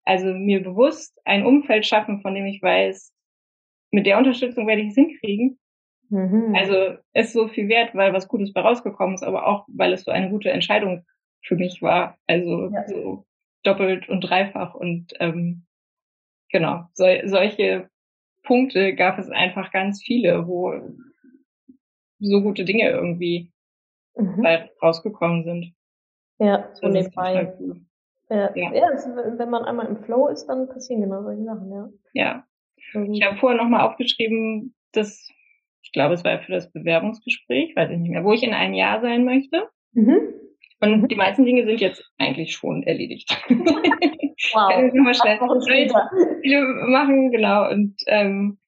[0.05, 3.13] also mir bewusst ein Umfeld schaffen, von dem ich weiß,
[3.91, 5.59] mit der Unterstützung werde ich es hinkriegen.
[6.11, 6.55] Mhm.
[6.55, 10.05] Also ist so viel wert, weil was Gutes bei rausgekommen ist, aber auch, weil es
[10.05, 11.05] so eine gute Entscheidung
[11.43, 12.17] für mich war.
[12.29, 12.87] Also ja.
[12.87, 13.25] so
[13.65, 15.65] doppelt und dreifach und ähm,
[16.51, 17.89] genau, so, solche
[18.45, 20.75] Punkte gab es einfach ganz viele, wo
[22.21, 23.51] so gute Dinge irgendwie
[24.17, 24.47] mhm.
[24.81, 25.75] rausgekommen sind.
[26.39, 27.55] Ja, so nebenbei.
[28.31, 28.73] Ja, ja.
[28.73, 31.89] ja also, wenn man einmal im Flow ist, dann passieren genau solche Sachen, ja.
[32.13, 32.45] Ja.
[33.13, 35.29] Ich habe vorher nochmal aufgeschrieben, dass,
[35.83, 38.75] ich glaube, es war für das Bewerbungsgespräch, weiß ich nicht mehr, wo ich in einem
[38.75, 39.69] Jahr sein möchte.
[39.93, 40.19] Mhm.
[40.81, 41.09] Und mhm.
[41.09, 43.37] die meisten Dinge sind jetzt eigentlich schon erledigt.
[44.53, 44.73] Wow.
[44.73, 45.39] Kann ich nochmal schnell
[46.43, 47.71] viele machen, genau.
[47.71, 48.59] Und ähm,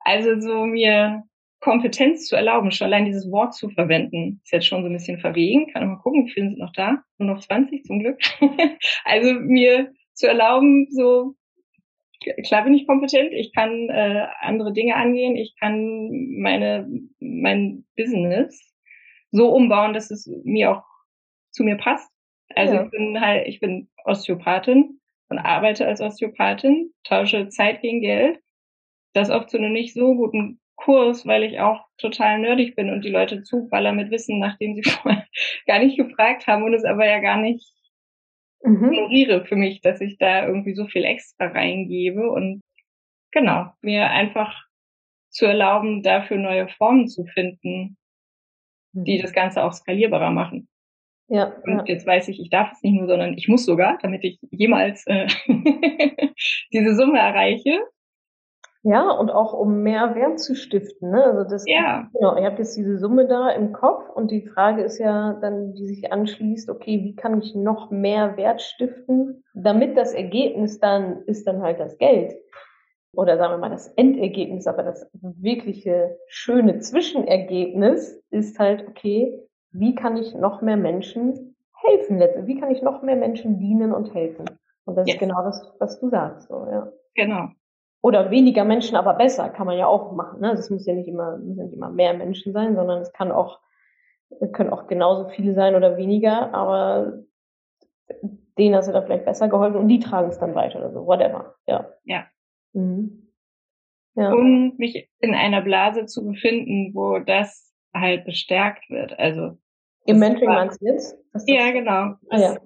[0.00, 1.22] also so mir
[1.60, 5.18] Kompetenz zu erlauben, schon allein dieses Wort zu verwenden, ist jetzt schon so ein bisschen
[5.18, 5.72] verwegen.
[5.72, 7.02] Kann mal gucken, wie viele sind noch da?
[7.18, 8.18] Nur noch 20 zum Glück.
[9.04, 11.34] also mir zu erlauben, so
[12.44, 16.88] klar bin ich kompetent, ich kann äh, andere Dinge angehen, ich kann meine
[17.20, 18.74] mein Business
[19.30, 20.84] so umbauen, dass es mir auch
[21.50, 22.10] zu mir passt.
[22.54, 22.84] Also ja.
[22.84, 28.40] ich bin halt, ich bin Osteopathin und arbeite als Osteopathin, tausche Zeit gegen Geld.
[29.12, 33.04] Das oft zu einem nicht so guten Kurs, weil ich auch total nerdig bin und
[33.04, 35.26] die Leute zuballer mit Wissen, nachdem sie vorher
[35.66, 37.68] gar nicht gefragt haben und es aber ja gar nicht
[38.62, 38.92] mhm.
[38.92, 42.62] ignoriere für mich, dass ich da irgendwie so viel extra reingebe und
[43.32, 44.64] genau, mir einfach
[45.28, 47.96] zu erlauben, dafür neue Formen zu finden,
[48.92, 49.22] die mhm.
[49.22, 50.68] das Ganze auch skalierbarer machen.
[51.28, 51.84] Ja, und ja.
[51.86, 55.04] jetzt weiß ich, ich darf es nicht nur, sondern ich muss sogar, damit ich jemals
[55.08, 55.26] äh,
[56.72, 57.80] diese Summe erreiche.
[58.88, 61.10] Ja, und auch um mehr Wert zu stiften.
[61.10, 61.24] Ne?
[61.24, 62.08] Also das, ja.
[62.12, 65.74] Genau, ihr habt jetzt diese Summe da im Kopf und die Frage ist ja dann,
[65.74, 71.22] die sich anschließt, okay, wie kann ich noch mehr Wert stiften, damit das Ergebnis dann
[71.22, 72.36] ist dann halt das Geld.
[73.12, 79.96] Oder sagen wir mal das Endergebnis, aber das wirkliche schöne Zwischenergebnis ist halt, okay, wie
[79.96, 82.20] kann ich noch mehr Menschen helfen?
[82.20, 84.44] Wie kann ich noch mehr Menschen dienen und helfen?
[84.84, 85.16] Und das yes.
[85.16, 86.46] ist genau das, was du sagst.
[86.46, 86.92] So, ja.
[87.16, 87.48] Genau.
[88.02, 90.40] Oder weniger Menschen, aber besser, kann man ja auch machen.
[90.40, 90.52] Ne?
[90.52, 93.60] Es muss ja nicht immer, müssen nicht immer mehr Menschen sein, sondern es kann auch,
[94.52, 97.24] können auch genauso viele sein oder weniger, aber
[98.58, 101.06] denen hast du dann vielleicht besser geholfen und die tragen es dann weiter oder so,
[101.06, 101.56] whatever.
[101.66, 101.92] Ja.
[102.04, 102.26] Ja.
[102.72, 103.32] Mhm.
[104.14, 104.32] ja.
[104.32, 109.18] Und mich in einer Blase zu befinden, wo das halt bestärkt wird.
[109.18, 109.58] Also
[110.06, 111.18] im Mentoring meinst du jetzt?
[111.46, 112.14] Ja, genau.
[112.30, 112.56] Ah, ja.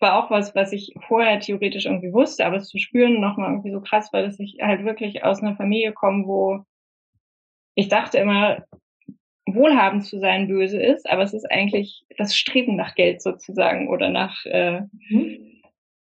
[0.00, 3.70] War auch was, was ich vorher theoretisch irgendwie wusste, aber es zu spüren nochmal irgendwie
[3.70, 6.64] so krass, weil dass ich halt wirklich aus einer Familie komme, wo
[7.74, 8.64] ich dachte immer,
[9.46, 14.08] wohlhabend zu sein böse ist, aber es ist eigentlich das Streben nach Geld sozusagen oder
[14.08, 15.62] nach, äh, mhm.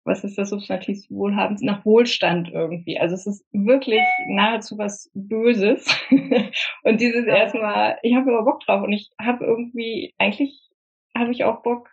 [0.04, 3.00] was ist das Substantiv wohlhabend, nach Wohlstand irgendwie.
[3.00, 5.86] Also es ist wirklich nahezu was Böses.
[6.84, 10.70] und dieses erstmal, ich habe immer Bock drauf und ich habe irgendwie, eigentlich
[11.18, 11.90] habe ich auch Bock,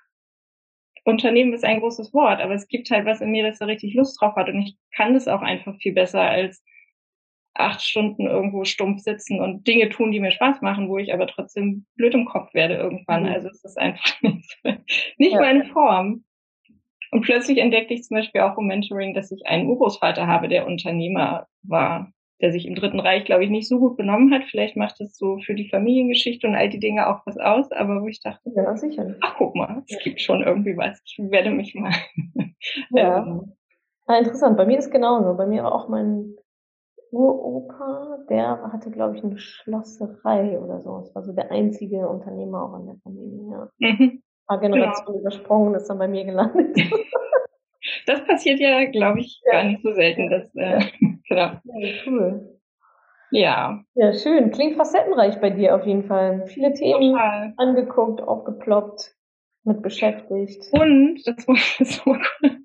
[1.04, 3.94] Unternehmen ist ein großes Wort, aber es gibt halt was in mir, das da richtig
[3.94, 6.62] Lust drauf hat und ich kann das auch einfach viel besser als
[7.54, 11.26] acht Stunden irgendwo stumpf sitzen und Dinge tun, die mir Spaß machen, wo ich aber
[11.26, 13.24] trotzdem blöd im Kopf werde irgendwann.
[13.24, 13.32] Mhm.
[13.32, 14.58] Also es ist einfach nicht,
[15.18, 15.40] nicht ja.
[15.40, 16.24] meine Form.
[17.12, 20.66] Und plötzlich entdeckte ich zum Beispiel auch im Mentoring, dass ich einen Urgroßvater habe, der
[20.66, 24.44] Unternehmer war der sich im Dritten Reich, glaube ich, nicht so gut benommen hat.
[24.44, 28.02] Vielleicht macht es so für die Familiengeschichte und all die Dinge auch was aus, aber
[28.02, 29.14] wo ich dachte, ja, sicher.
[29.20, 29.98] ach guck mal, es ja.
[30.02, 31.00] gibt schon irgendwie was.
[31.04, 31.92] Ich werde mich mal.
[32.90, 33.26] ja.
[33.26, 33.52] Ähm,
[34.06, 34.56] ah, interessant.
[34.56, 35.36] Bei mir ist genauso.
[35.36, 36.36] Bei mir war auch mein
[37.12, 40.98] Uropa, der hatte, glaube ich, eine Schlosserei oder so.
[40.98, 43.68] Das war so der einzige Unternehmer auch in der Familie, ja.
[43.78, 44.00] Mhm.
[44.00, 45.20] Ein paar Generationen genau.
[45.20, 46.76] übersprungen, ist dann bei mir gelandet.
[48.06, 49.52] das passiert ja, glaube ich, ja.
[49.52, 50.80] gar nicht so selten, dass äh,
[51.30, 51.52] Genau.
[51.62, 52.58] Ja, cool.
[53.30, 53.84] Ja.
[53.94, 54.50] Ja, schön.
[54.50, 56.46] Klingt facettenreich bei dir auf jeden Fall.
[56.48, 57.54] Viele Themen Total.
[57.56, 59.14] angeguckt, aufgeploppt,
[59.62, 60.66] mit beschäftigt.
[60.72, 62.58] Und, das war so cool.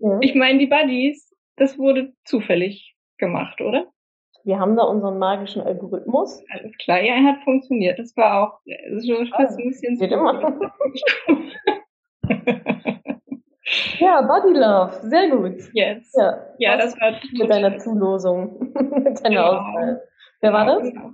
[0.00, 0.18] Ja.
[0.20, 3.88] Ich meine, die Buddies, das wurde zufällig gemacht, oder?
[4.44, 6.40] Wir haben da unseren magischen Algorithmus.
[6.50, 7.98] Alles klar, ja, er hat funktioniert.
[7.98, 10.06] Das war auch das ist schon fast ah, ein bisschen so.
[13.98, 15.58] Ja, Body Love, sehr gut.
[15.74, 16.12] Yes.
[16.16, 19.52] Ja, ja das war mit deiner Zulosung, mit deiner genau.
[19.52, 20.02] Auswahl.
[20.40, 20.82] Wer war das?
[20.82, 21.12] Genau.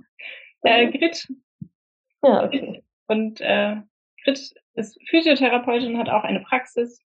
[0.63, 1.27] Äh, Grit.
[2.23, 2.83] Ja, okay.
[3.07, 3.75] Und äh,
[4.23, 7.03] Grit ist Physiotherapeutin, und hat auch eine Praxis,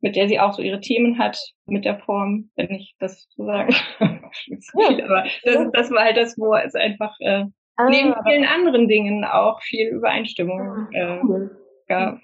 [0.00, 3.46] mit der sie auch so ihre Themen hat, mit der Form, wenn ich das so
[3.46, 3.74] sage.
[4.00, 5.04] ja.
[5.04, 9.24] aber das, das war halt das, wo es einfach äh, ah, neben vielen anderen Dingen
[9.24, 11.58] auch viel Übereinstimmung ah, äh, cool.
[11.88, 12.20] gab.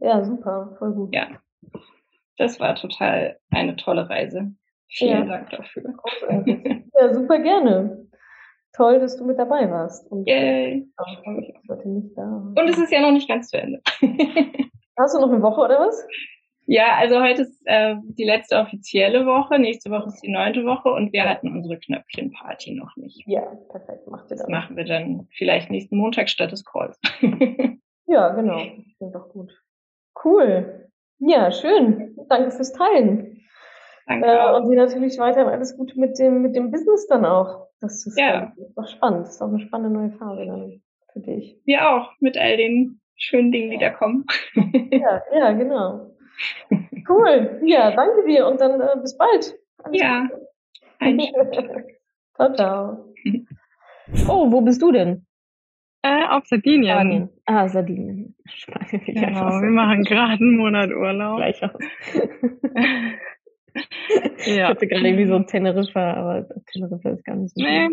[0.00, 1.14] Ja, super, voll gut.
[1.14, 1.28] Ja
[2.38, 4.52] das war total eine tolle Reise.
[4.88, 5.36] Vielen ja.
[5.36, 5.94] Dank dafür.
[7.00, 8.06] ja, super gerne.
[8.74, 10.10] Toll, dass du mit dabei warst.
[10.10, 10.88] Und Yay.
[11.84, 12.52] Nicht da.
[12.56, 13.80] Und es ist ja noch nicht ganz zu Ende.
[14.98, 16.06] Hast du noch eine Woche oder was?
[16.66, 20.90] Ja, also heute ist äh, die letzte offizielle Woche, nächste Woche ist die neunte Woche
[20.90, 23.22] und wir hatten unsere Knöpfchenparty noch nicht.
[23.26, 24.40] Ja, perfekt, macht ihr das.
[24.40, 27.00] Das machen wir dann vielleicht nächsten Montag statt des Calls.
[28.06, 28.58] ja, genau.
[28.98, 29.50] Klingt doch gut.
[30.22, 30.90] Cool.
[31.20, 32.16] Ja, schön.
[32.28, 33.42] Danke fürs Teilen.
[34.06, 37.68] Äh, und dir natürlich weiterhin alles Gute mit dem, mit dem Business dann auch.
[37.80, 38.52] Das ist, ja.
[38.56, 39.26] das ist doch spannend.
[39.26, 41.60] Das ist auch eine spannende neue Phase dann für dich.
[41.64, 44.24] Wir auch, mit all den schönen Dingen, die da kommen.
[44.90, 46.10] ja, ja, genau.
[47.08, 47.60] Cool.
[47.64, 49.54] Ja, danke dir und dann äh, bis bald.
[49.82, 50.28] Alles ja.
[52.34, 53.14] ciao, ciao.
[54.26, 55.26] Oh, wo bist du denn?
[56.02, 56.94] Äh, auf Sardinien.
[56.94, 57.28] Spanien.
[57.46, 58.36] Ah, Sardinien.
[58.46, 59.02] Spanien.
[59.04, 61.38] Genau, wir machen gerade einen Monat Urlaub.
[61.38, 61.72] Gleich aus.
[63.74, 63.82] ja.
[64.46, 67.62] Ich hatte gerade irgendwie so Teneriffa, aber Teneriffa ist gar nicht so.
[67.62, 67.88] Nee.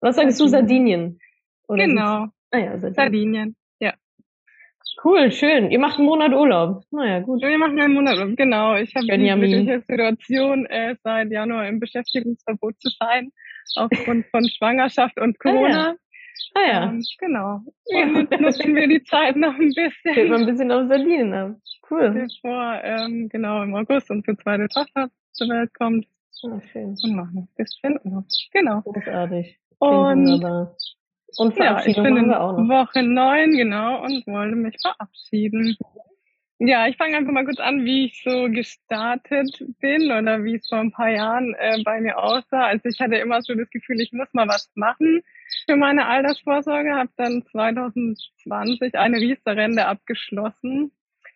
[0.00, 1.18] Was sagst du, Sardinien?
[1.68, 2.28] Oder genau.
[2.50, 2.94] Ah ja, Sardinien.
[2.94, 3.56] Sardinien.
[3.80, 3.94] Ja.
[5.04, 5.70] Cool, schön.
[5.70, 6.84] Ihr macht einen Monat Urlaub.
[6.90, 7.42] Naja, gut.
[7.42, 8.76] Wir machen einen Monat Urlaub, genau.
[8.76, 13.30] Ich habe die glückliche Situation, äh, seit Januar im Beschäftigungsverbot zu sein,
[13.76, 15.68] aufgrund von Schwangerschaft und Corona.
[15.68, 15.96] Ah, ja.
[16.54, 16.84] Ah ja.
[16.84, 17.60] Ähm, genau.
[17.84, 20.14] Und jetzt nutzen wir die Zeit noch ein bisschen.
[20.14, 21.56] Geht mal ein bisschen auf Sardinien ab.
[21.90, 22.10] Cool.
[22.10, 26.06] Bevor, ähm, genau, im August unsere zweite Tochter zur Welt kommt.
[26.44, 26.96] Ah, schön.
[27.02, 28.24] Und machen ein bisschen Urlaub.
[28.52, 28.80] Genau.
[28.82, 29.58] Großartig.
[29.78, 30.76] Und, wunderbar.
[31.38, 32.68] und Verabschiedung ja, ich bin noch.
[32.68, 35.76] Woche neun, genau, und wollte mich verabschieden.
[36.62, 40.68] Ja, ich fange einfach mal kurz an, wie ich so gestartet bin oder wie es
[40.68, 42.66] vor ein paar Jahren äh, bei mir aussah.
[42.66, 45.22] Also ich hatte immer so das Gefühl, ich muss mal was machen
[45.64, 50.92] für meine Altersvorsorge, habe dann 2020 eine Riester-Rente abgeschlossen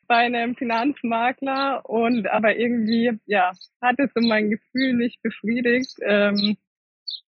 [0.07, 5.97] bei einem Finanzmakler und aber irgendwie, ja, hatte so mein Gefühl nicht befriedigt.
[6.03, 6.59] Ähm,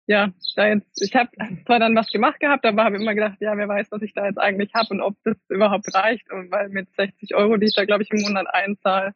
[0.08, 1.30] ja, da jetzt, ich habe
[1.66, 4.26] zwar dann was gemacht gehabt, aber habe immer gedacht, ja, wer weiß, was ich da
[4.28, 6.32] jetzt eigentlich habe und ob das überhaupt reicht.
[6.32, 9.14] Und weil mit 60 Euro, die ich da, glaube ich, im Monat einzahle,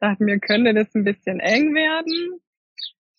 [0.00, 2.40] dachte mir, könnte das ein bisschen eng werden.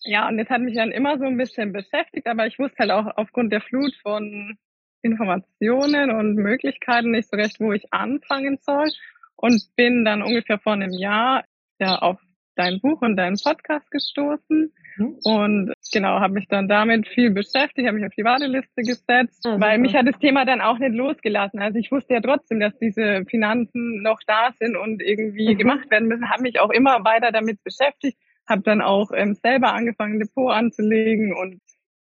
[0.04, 2.92] Ja, und das hat mich dann immer so ein bisschen beschäftigt, aber ich wusste halt
[2.92, 4.56] auch aufgrund der Flut von
[5.02, 8.88] Informationen und Möglichkeiten nicht so recht, wo ich anfangen soll.
[9.34, 11.44] Und bin dann ungefähr vor einem Jahr
[11.78, 12.18] ja auf
[12.54, 15.16] dein Buch und deinen Podcast gestoßen Mhm.
[15.24, 19.60] Und genau, habe mich dann damit viel beschäftigt, habe mich auf die Warteliste gesetzt, ah,
[19.60, 21.60] weil mich hat das Thema dann auch nicht losgelassen.
[21.60, 25.58] Also ich wusste ja trotzdem, dass diese Finanzen noch da sind und irgendwie mhm.
[25.58, 29.72] gemacht werden müssen, habe mich auch immer weiter damit beschäftigt, habe dann auch ähm, selber
[29.72, 31.60] angefangen, Depot anzulegen und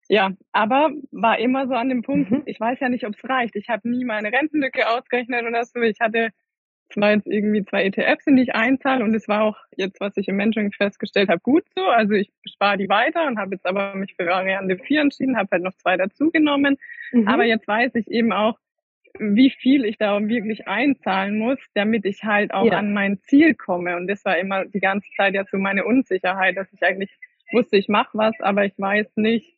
[0.09, 2.43] ja, aber war immer so an dem Punkt, mhm.
[2.45, 3.55] ich weiß ja nicht, ob es reicht.
[3.55, 5.79] Ich habe nie meine Rentenlücke ausgerechnet oder so.
[5.79, 6.29] Ich hatte
[6.93, 10.15] zwar jetzt irgendwie zwei ETFs, in die ich einzahle und es war auch jetzt, was
[10.17, 11.83] ich im Mentoring festgestellt habe, gut so.
[11.85, 15.49] Also ich spare die weiter und habe jetzt aber mich für Variante 4 entschieden, habe
[15.51, 16.77] halt noch zwei dazugenommen.
[17.11, 17.27] Mhm.
[17.27, 18.57] Aber jetzt weiß ich eben auch,
[19.19, 22.77] wie viel ich da wirklich einzahlen muss, damit ich halt auch ja.
[22.77, 23.95] an mein Ziel komme.
[23.95, 27.11] Und das war immer die ganze Zeit ja so meine Unsicherheit, dass ich eigentlich
[27.51, 29.55] wusste, ich mache was, aber ich weiß nicht,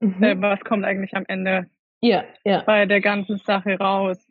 [0.00, 0.22] mhm.
[0.22, 1.68] äh, was kommt eigentlich am Ende
[2.00, 2.62] ja, ja.
[2.62, 4.26] bei der ganzen Sache raus.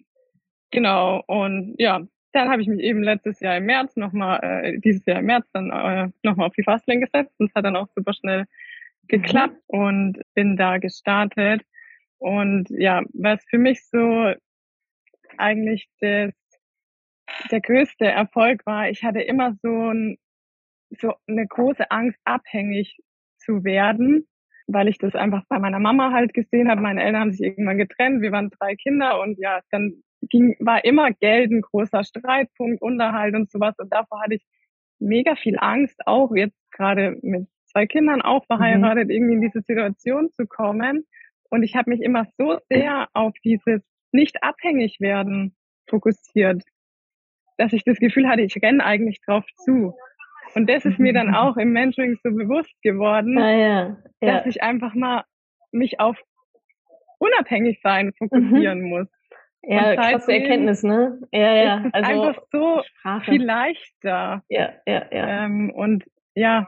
[0.72, 1.24] Genau.
[1.28, 2.02] Und ja,
[2.36, 5.48] dann habe ich mich eben letztes Jahr im März nochmal, äh, dieses Jahr im März
[5.54, 8.46] dann äh, nochmal auf die Fastlane gesetzt und es hat dann auch super schnell
[9.08, 9.80] geklappt mhm.
[9.80, 11.62] und bin da gestartet.
[12.18, 14.34] Und ja, was für mich so
[15.38, 16.34] eigentlich das,
[17.52, 20.18] der größte Erfolg war, ich hatte immer so, ein,
[21.00, 22.98] so eine große Angst, abhängig
[23.38, 24.28] zu werden,
[24.68, 26.82] weil ich das einfach bei meiner Mama halt gesehen habe.
[26.82, 30.84] Meine Eltern haben sich irgendwann getrennt, wir waren drei Kinder und ja, dann ging, war
[30.86, 33.76] immer Geld ein großer Streitpunkt, Unterhalt und sowas.
[33.78, 34.46] Und davor hatte ich
[35.00, 38.56] mega viel Angst, auch jetzt gerade mit zwei Kindern auch mhm.
[38.56, 39.12] verheiratet, mhm.
[39.12, 41.06] irgendwie in diese Situation zu kommen.
[41.50, 45.56] Und ich habe mich immer so sehr auf dieses nicht abhängig werden
[45.90, 46.64] fokussiert,
[47.58, 49.94] dass ich das Gefühl hatte, ich renne eigentlich drauf zu.
[50.56, 53.98] Und das ist mir dann auch im Mentoring so bewusst geworden, ah, ja.
[54.22, 54.38] Ja.
[54.38, 55.24] dass ich einfach mal
[55.72, 56.18] mich auf
[57.20, 58.90] unabhängig sein fokussieren mhm.
[58.90, 59.08] muss.
[59.68, 61.20] Ja, krasse Erkenntnis, ne?
[61.32, 61.78] Ja, ja.
[61.86, 63.32] Ist also einfach so Sprache.
[63.32, 64.44] viel leichter.
[64.50, 65.46] Ja, ja, ja.
[65.46, 66.04] Ähm, und
[66.36, 66.68] ja,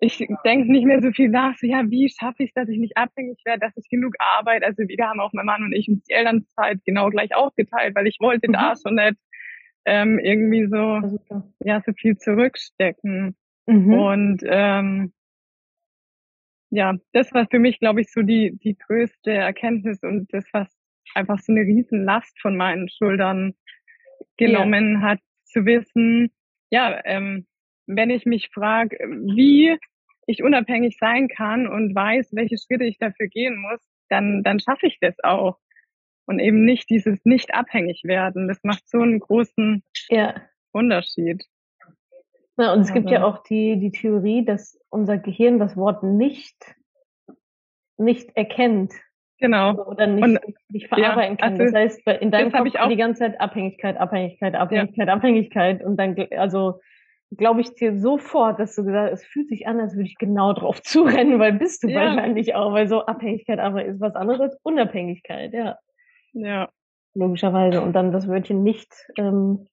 [0.00, 2.78] ich denke nicht mehr so viel nach, so ja, wie schaffe ich es, dass ich
[2.78, 4.66] nicht abhängig werde, dass ich genug arbeite.
[4.66, 8.06] Also wir haben auch mein Mann und ich uns die Elternzeit genau gleich aufgeteilt, weil
[8.06, 8.52] ich wollte mhm.
[8.52, 9.16] da schon nicht
[9.84, 11.18] ähm, irgendwie so,
[11.64, 13.36] ja, so viel zurückstecken.
[13.66, 13.92] Mhm.
[13.92, 15.12] Und ähm,
[16.70, 20.68] ja, das war für mich, glaube ich, so die, die größte Erkenntnis und das, was
[21.14, 23.54] einfach so eine Riesenlast von meinen Schultern
[24.36, 25.00] genommen ja.
[25.00, 26.30] hat, zu wissen,
[26.70, 27.46] ja, ähm,
[27.86, 29.78] wenn ich mich frage, wie
[30.26, 34.86] ich unabhängig sein kann und weiß, welche Schritte ich dafür gehen muss, dann, dann schaffe
[34.86, 35.58] ich das auch.
[36.26, 38.48] Und eben nicht dieses nicht abhängig werden.
[38.48, 40.34] Das macht so einen großen ja.
[40.72, 41.44] Unterschied.
[42.58, 46.56] Ja, und es gibt ja auch die, die Theorie, dass unser Gehirn das Wort nicht,
[47.96, 48.92] nicht erkennt.
[49.38, 49.74] Genau.
[49.86, 51.60] Oder nicht, und, nicht verarbeiten ja, kann.
[51.60, 55.14] Also das heißt, in deinem Kopf ich auch die ganze Zeit Abhängigkeit, Abhängigkeit, Abhängigkeit, ja.
[55.14, 56.80] Abhängigkeit und dann, also,
[57.36, 60.16] glaube ich dir sofort, dass du gesagt hast, es fühlt sich an, als würde ich
[60.16, 62.00] genau drauf zurennen, weil bist du ja.
[62.00, 65.78] wahrscheinlich auch, weil so Abhängigkeit aber ist was anderes als Unabhängigkeit, ja.
[66.32, 66.68] Ja.
[67.14, 67.80] Logischerweise.
[67.80, 68.92] Und dann das Wörtchen nicht.
[69.16, 69.68] Ähm,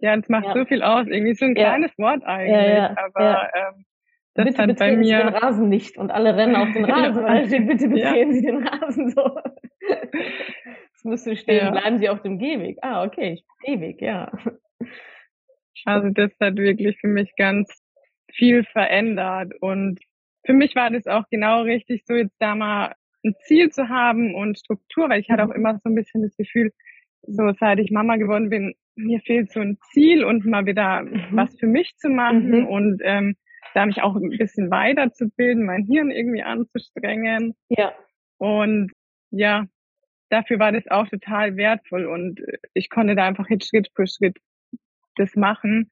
[0.00, 1.06] ja, es macht so viel aus.
[1.06, 2.98] Irgendwie so ein kleines Wort eigentlich.
[2.98, 3.84] Aber ähm,
[4.36, 7.22] das bitte hat bei mir Sie den Rasen nicht und alle rennen auf den Rasen,
[7.22, 9.38] weil steht, bitte betreten Sie den Rasen so.
[10.94, 12.78] Es müsste stehen, bleiben Sie auf dem Gehweg.
[12.82, 14.30] Ah, okay, Gehweg, ja.
[15.84, 17.68] Also das hat wirklich für mich ganz
[18.32, 20.00] viel verändert und
[20.44, 22.94] für mich war das auch genau richtig, so jetzt da mal
[23.24, 25.56] ein Ziel zu haben und Struktur, weil ich hatte auch mhm.
[25.56, 26.72] immer so ein bisschen das Gefühl,
[27.22, 31.26] so seit ich Mama geworden bin, mir fehlt so ein Ziel und mal wieder mhm.
[31.32, 32.66] was für mich zu machen mhm.
[32.66, 33.36] und ähm,
[33.76, 37.54] da mich auch ein bisschen weiterzubilden, mein Hirn irgendwie anzustrengen.
[37.68, 37.92] Ja.
[38.38, 38.90] Und
[39.30, 39.66] ja,
[40.30, 42.40] dafür war das auch total wertvoll und
[42.72, 44.38] ich konnte da einfach Schritt für Schritt
[45.16, 45.90] das machen.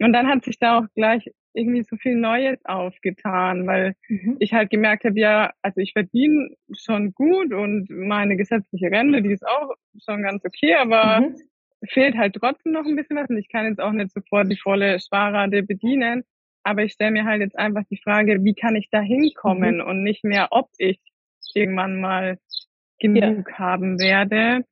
[0.00, 4.36] Und dann hat sich da auch gleich irgendwie so viel Neues aufgetan, weil mhm.
[4.40, 9.32] ich halt gemerkt habe, ja, also ich verdiene schon gut und meine gesetzliche Rente, die
[9.32, 9.70] ist auch
[10.04, 11.36] schon ganz okay, aber mhm.
[11.90, 14.58] fehlt halt trotzdem noch ein bisschen was und ich kann jetzt auch nicht sofort die
[14.58, 16.24] volle Sparrate bedienen.
[16.64, 19.84] Aber ich stelle mir halt jetzt einfach die Frage, wie kann ich da hinkommen mhm.
[19.86, 20.98] und nicht mehr, ob ich
[21.54, 22.38] irgendwann mal
[22.98, 23.58] genug ja.
[23.58, 24.64] haben werde.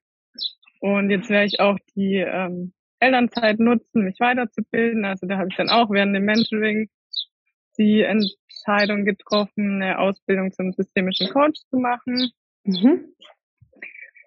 [0.79, 5.05] Und jetzt werde ich auch die ähm, Elternzeit nutzen, mich weiterzubilden.
[5.05, 6.89] Also da habe ich dann auch während dem Mentoring
[7.77, 12.31] die Entscheidung getroffen, eine Ausbildung zum systemischen Coach zu machen.
[12.63, 13.13] Mhm.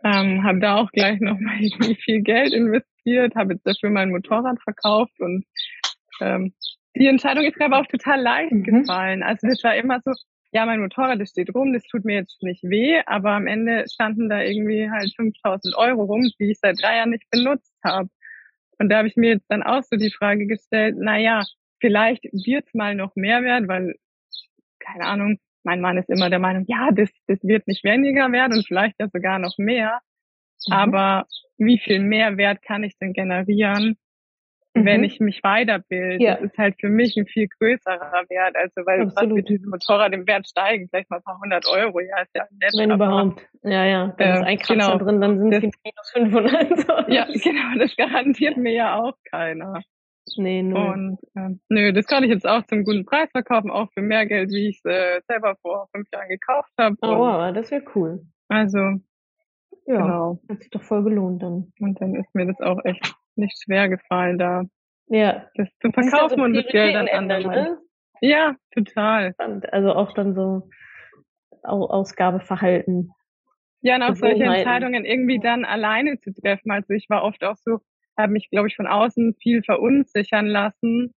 [0.04, 1.58] Ähm, habe da auch gleich nochmal
[2.04, 5.44] viel Geld investiert, habe jetzt dafür mein Motorrad verkauft und
[6.20, 6.54] ähm,
[6.98, 8.62] die Entscheidung ist mir aber auch total leicht mhm.
[8.62, 9.22] gefallen.
[9.22, 10.12] Also das war immer so,
[10.52, 13.84] ja, mein Motorrad, das steht rum, das tut mir jetzt nicht weh, aber am Ende
[13.92, 18.08] standen da irgendwie halt 5000 Euro rum, die ich seit drei Jahren nicht benutzt habe.
[18.78, 21.42] Und da habe ich mir jetzt dann auch so die Frage gestellt, na ja,
[21.80, 23.94] vielleicht wird's mal noch mehr werden, weil,
[24.78, 28.56] keine Ahnung, mein Mann ist immer der Meinung, ja, das, das wird nicht weniger werden
[28.56, 30.00] und vielleicht ja sogar noch mehr.
[30.66, 30.72] Mhm.
[30.72, 31.26] Aber
[31.58, 33.96] wie viel Mehrwert kann ich denn generieren,
[34.84, 35.04] wenn mhm.
[35.04, 36.22] ich mich weiterbilde.
[36.22, 36.34] Ja.
[36.34, 38.56] Das ist halt für mich ein viel größerer Wert.
[38.56, 39.30] Also weil Absolut.
[39.30, 42.34] was mit diesem Motorrad im Wert steigen, vielleicht mal ein paar hundert Euro, ja, ist
[42.34, 42.72] ja nett.
[42.76, 43.46] Wenn überhaupt.
[43.62, 44.14] Ja, ja.
[44.16, 44.98] Wenn äh, ist ein Kratzer genau.
[44.98, 47.08] drin, dann sind es minus 500.
[47.08, 49.80] ja, genau, das garantiert mir ja auch keiner.
[50.36, 50.92] Nee, null.
[50.92, 54.26] Und äh, nö, das kann ich jetzt auch zum guten Preis verkaufen, auch für mehr
[54.26, 56.96] Geld, wie ich es äh, selber vor fünf Jahren gekauft habe.
[57.00, 58.26] Oh, wow, das wäre cool.
[58.48, 58.78] Also,
[59.86, 60.40] ja, genau.
[60.48, 61.72] hat sich doch voll gelohnt dann.
[61.80, 64.62] Und dann ist mir das auch echt nicht schwer gefallen, da
[65.08, 65.46] ja.
[65.54, 67.42] das zu verkaufen und das Geld dann ändern.
[67.42, 67.78] Ne?
[68.20, 69.34] Ja, total.
[69.70, 70.68] Also auch dann so
[71.62, 73.10] Ausgabeverhalten.
[73.82, 76.70] Ja, und auch solche Entscheidungen irgendwie dann alleine zu treffen.
[76.70, 77.78] Also ich war oft auch so,
[78.16, 81.14] habe mich, glaube ich, von außen viel verunsichern lassen.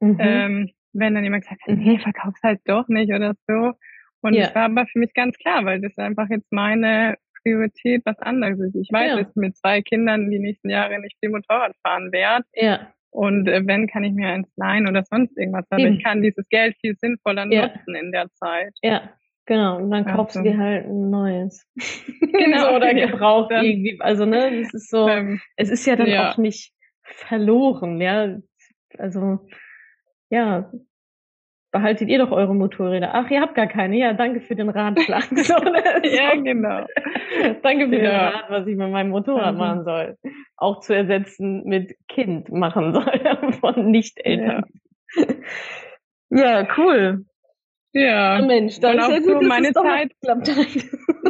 [0.00, 0.16] Mhm.
[0.18, 3.72] Ähm, wenn dann jemand gesagt hat, nee, verkauf's halt doch nicht oder so.
[4.20, 4.46] Und ja.
[4.46, 7.16] das war aber für mich ganz klar, weil das einfach jetzt meine
[7.48, 8.74] Priorität was anderes ist.
[8.74, 9.22] Ich weiß, ja.
[9.22, 12.44] dass mit zwei Kindern die nächsten Jahre nicht viel Motorrad fahren werde.
[12.54, 12.92] Ja.
[13.10, 15.64] Und äh, wenn, kann ich mir eins leihen oder sonst irgendwas.
[15.70, 15.94] Aber Eben.
[15.94, 17.68] ich kann dieses Geld viel sinnvoller ja.
[17.68, 18.74] nutzen in der Zeit.
[18.82, 19.10] Ja,
[19.46, 19.78] genau.
[19.78, 20.48] Und dann kaufst also.
[20.48, 21.66] du dir halt ein neues.
[22.20, 22.68] Genau.
[22.68, 23.62] so, oder gebraucht ja.
[23.62, 23.98] irgendwie.
[24.00, 26.30] Also, ne, das ist so, ähm, es ist ja dann ja.
[26.30, 28.36] auch nicht verloren, ja.
[28.96, 29.40] Also,
[30.30, 30.70] ja,
[31.70, 33.10] behaltet ihr doch eure Motorräder.
[33.14, 33.96] Ach, ihr habt gar keine.
[33.96, 35.24] Ja, danke für den Ratschlag.
[35.36, 35.54] so,
[36.02, 36.86] ja, genau.
[37.62, 38.00] danke für ja.
[38.00, 39.58] den Rat, was ich mit meinem Motorrad mhm.
[39.58, 40.16] machen soll.
[40.56, 44.64] Auch zu ersetzen mit Kind machen soll von Nicht-Eltern.
[45.14, 45.24] Ja.
[46.30, 46.68] ja.
[46.76, 47.24] cool.
[47.92, 48.44] Ja.
[48.46, 50.12] Mensch, dann ist ja gut, so meine Zeit.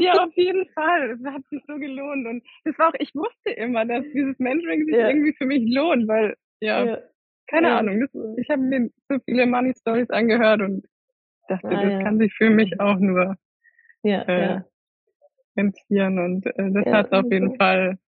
[0.01, 1.11] ja, auf jeden Fall.
[1.13, 2.27] Es hat sich so gelohnt.
[2.27, 5.09] Und das war auch, ich wusste immer, dass dieses Mentoring sich ja.
[5.09, 6.99] irgendwie für mich lohnt, weil, ja, ja
[7.47, 7.79] keine ja.
[7.79, 8.01] Ahnung.
[8.01, 10.85] Das, ich habe mir so viele Money Stories angehört und
[11.49, 12.03] dachte, ah, das ja.
[12.03, 13.37] kann sich für mich auch nur
[14.03, 14.61] ja, äh,
[15.59, 15.63] ja.
[15.63, 17.99] rentieren und äh, das ja, hat auf jeden Fall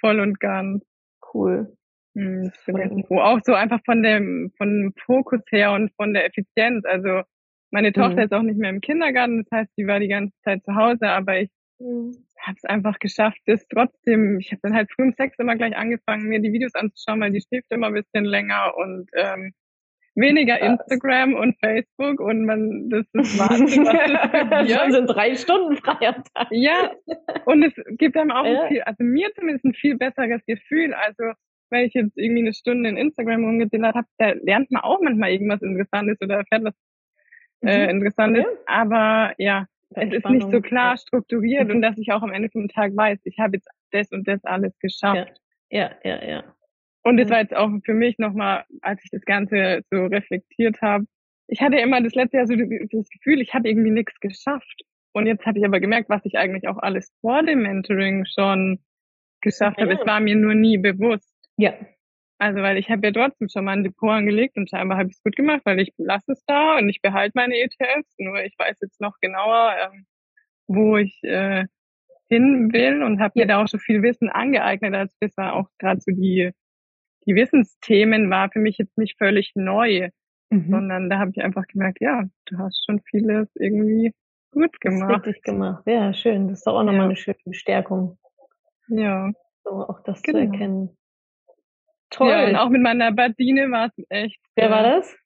[0.00, 0.84] voll und ganz.
[1.32, 1.76] Cool.
[2.14, 3.20] Hm, ich bin echt froh.
[3.20, 6.84] Auch so einfach von dem, von dem Fokus her und von der Effizienz.
[6.84, 7.22] Also
[7.70, 8.22] meine Tochter mhm.
[8.22, 11.08] ist auch nicht mehr im Kindergarten, das heißt, sie war die ganze Zeit zu Hause,
[11.08, 12.12] aber ich mhm.
[12.38, 15.74] habe es einfach geschafft, das trotzdem, ich habe dann halt früh um sechs immer gleich
[15.74, 19.54] angefangen, mir die Videos anzuschauen, weil die schläft immer ein bisschen länger und ähm,
[20.14, 26.08] weniger Instagram und Facebook und man, das ist Wahnsinn, was das sind drei Stunden frei
[26.08, 26.48] am Tag.
[26.50, 26.90] Ja,
[27.46, 28.66] und es gibt einem auch ja.
[28.68, 30.94] viel, also mir zumindest ein viel besseres Gefühl.
[30.94, 31.32] Also
[31.70, 35.30] wenn ich jetzt irgendwie eine Stunde in Instagram rumgedillert habe, da lernt man auch manchmal
[35.30, 36.74] irgendwas Interessantes oder erfährt was
[37.62, 37.90] äh, mhm.
[37.90, 38.44] Interessantes.
[38.44, 38.58] Okay.
[38.66, 42.68] Aber ja, es ist nicht so klar strukturiert und dass ich auch am Ende vom
[42.68, 45.32] Tag weiß, ich habe jetzt das und das alles geschafft.
[45.70, 46.28] Ja, ja, ja.
[46.28, 46.44] ja.
[47.02, 51.06] Und das war jetzt auch für mich nochmal, als ich das Ganze so reflektiert habe.
[51.48, 54.82] Ich hatte immer das letzte Jahr so das Gefühl, ich hatte irgendwie nichts geschafft.
[55.12, 58.78] Und jetzt hatte ich aber gemerkt, was ich eigentlich auch alles vor dem Mentoring schon
[59.40, 59.84] geschafft ja.
[59.84, 59.94] habe.
[60.00, 61.34] Es war mir nur nie bewusst.
[61.56, 61.74] Ja.
[62.38, 65.16] Also, weil ich habe ja trotzdem schon mal ein Depot angelegt und scheinbar habe ich
[65.16, 68.14] es gut gemacht, weil ich lasse es da und ich behalte meine ETFs.
[68.18, 70.06] Nur ich weiß jetzt noch genauer, ähm,
[70.66, 71.66] wo ich äh,
[72.28, 73.44] hin will und habe ja.
[73.44, 76.50] mir da auch schon viel Wissen angeeignet, als bisher auch gerade so die,
[77.26, 80.10] die Wissensthemen war für mich jetzt nicht völlig neu,
[80.50, 80.70] mhm.
[80.70, 84.12] sondern da habe ich einfach gemerkt, ja, du hast schon vieles irgendwie
[84.52, 85.26] gut gemacht.
[85.26, 86.48] Richtig gemacht, ja, schön.
[86.48, 87.06] Das ist doch auch nochmal ja.
[87.06, 88.18] eine schöne Bestärkung.
[88.88, 89.30] Ja.
[89.64, 90.38] So auch das genau.
[90.38, 90.96] zu erkennen.
[92.10, 92.28] Toll.
[92.28, 94.38] Ja, und auch mit meiner Badine war es echt.
[94.54, 95.16] Wer war das?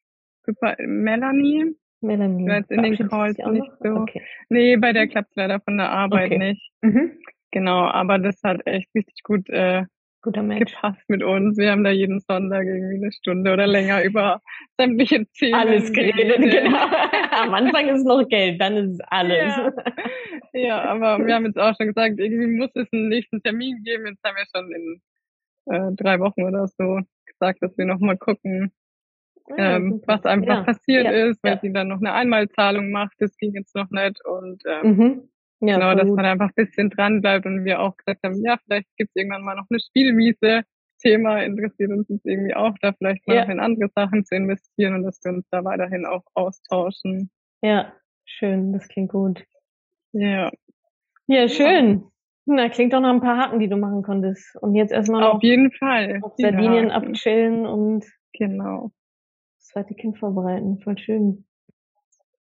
[0.45, 0.77] Super.
[0.79, 1.75] Melanie.
[2.01, 2.45] Melanie.
[2.45, 3.89] Ich weiß in den Calls nicht so.
[3.89, 4.23] Okay.
[4.49, 6.39] Nee, bei der klappt leider von der Arbeit okay.
[6.39, 6.73] nicht.
[6.83, 7.19] Mhm.
[7.51, 9.85] Genau, aber das hat echt richtig gut äh,
[10.27, 10.73] Guter Mensch.
[10.73, 11.57] gepasst mit uns.
[11.57, 14.43] Wir haben da jeden Sonntag irgendwie eine Stunde oder länger über
[14.77, 15.55] sämtliche Themen.
[15.55, 16.77] Alles geredet, genau.
[17.31, 19.57] Am Anfang ist noch Geld, dann ist es alles.
[19.57, 19.73] Ja.
[20.53, 24.07] ja, aber wir haben jetzt auch schon gesagt, irgendwie muss es einen nächsten Termin geben.
[24.07, 25.01] Jetzt haben wir schon in
[25.67, 28.73] äh, drei Wochen oder so gesagt, dass wir nochmal gucken,
[29.57, 30.63] ja, ähm, was einfach ja.
[30.65, 31.13] passiert ja.
[31.13, 33.15] ist, weil sie dann noch eine Einmalzahlung macht.
[33.21, 35.29] Das ging jetzt noch nicht und ähm, mhm.
[35.61, 38.59] Ja, genau, dass man einfach ein bisschen dran bleibt und wir auch gesagt haben, ja,
[38.65, 40.63] vielleicht gibt es irgendwann mal noch eine Spielwiese.
[40.99, 44.95] Thema interessiert uns jetzt irgendwie auch, da vielleicht mal noch in andere Sachen zu investieren
[44.95, 47.31] und dass wir uns da weiterhin auch austauschen.
[47.63, 47.93] Ja,
[48.25, 49.45] schön, das klingt gut.
[50.13, 50.51] Ja.
[51.27, 52.05] Ja, schön.
[52.47, 54.57] Na, klingt doch nach ein paar Haken, die du machen konntest.
[54.63, 56.95] Und jetzt erstmal noch auf jeden Fall auf Sardinien ja.
[56.95, 58.93] abchillen und genau
[59.59, 60.81] das zweite Kind vorbereiten.
[60.81, 61.45] Voll schön.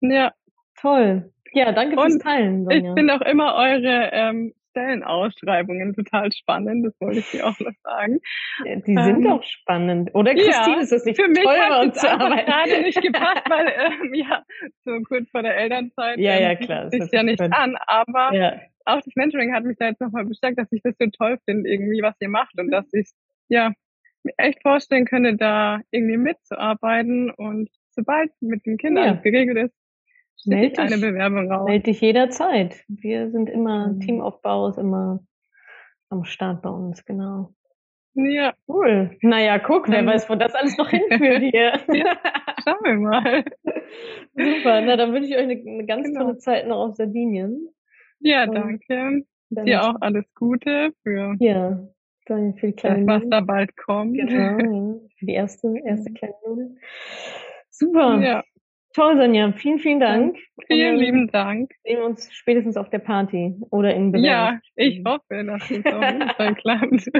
[0.00, 0.32] Ja.
[0.80, 1.31] Toll.
[1.54, 2.64] Ja, danke fürs Teilen.
[2.64, 2.78] Sonja.
[2.78, 6.86] Ich finde auch immer eure ähm, Stellenausschreibungen total spannend.
[6.86, 8.20] Das wollte ich dir auch noch sagen.
[8.64, 10.14] Die ähm, sind doch spannend.
[10.14, 12.46] Oder Christine, ja, ist das nicht für mich bei uns zu arbeiten?
[12.46, 13.66] gerade nicht gepasst, weil
[14.02, 14.42] ähm, ja,
[14.84, 17.54] so kurz vor der Elternzeit ja, ja, klar, sich ja nicht spannend.
[17.54, 17.76] an.
[17.86, 21.06] Aber ja auch das Mentoring hat mich da jetzt nochmal bestärkt, dass ich das so
[21.06, 23.10] toll finde, irgendwie, was ihr macht und dass ich,
[23.48, 23.72] ja,
[24.22, 29.12] mir echt vorstellen könnte, da irgendwie mitzuarbeiten und sobald mit den Kindern ja.
[29.14, 29.74] geregelt ist,
[30.44, 31.66] melde eine Bewerbung raus.
[31.66, 32.84] Melde dich jederzeit.
[32.88, 34.00] Wir sind immer, mhm.
[34.00, 35.20] Teamaufbau ist immer
[36.08, 37.54] am Start bei uns, genau.
[38.14, 38.52] Ja.
[38.68, 39.16] Cool.
[39.22, 41.72] Naja, guck, wer weiß, wo das alles noch hinführt hier.
[41.94, 42.18] ja,
[42.62, 43.44] schauen wir mal.
[44.34, 46.24] Super, na dann wünsche ich euch eine, eine ganz genau.
[46.24, 47.68] tolle Zeit noch auf Sardinien.
[48.20, 49.24] Ja, danke.
[49.50, 51.86] Dir auch alles Gute für, ja,
[52.26, 54.16] dann für die kleine das, was da bald kommt.
[54.16, 55.00] Genau, ja.
[55.18, 56.76] für die erste, erste kleine Nudel.
[57.70, 58.20] Super.
[58.20, 58.44] Ja.
[58.94, 59.52] Toll, Sonja.
[59.52, 60.36] Vielen, vielen Dank.
[60.66, 61.70] Vielen lieben Dank.
[61.84, 64.28] Sehen wir uns spätestens auf der Party oder in Bewerbung.
[64.28, 67.10] Ja, ich hoffe, dass es Fall klappt.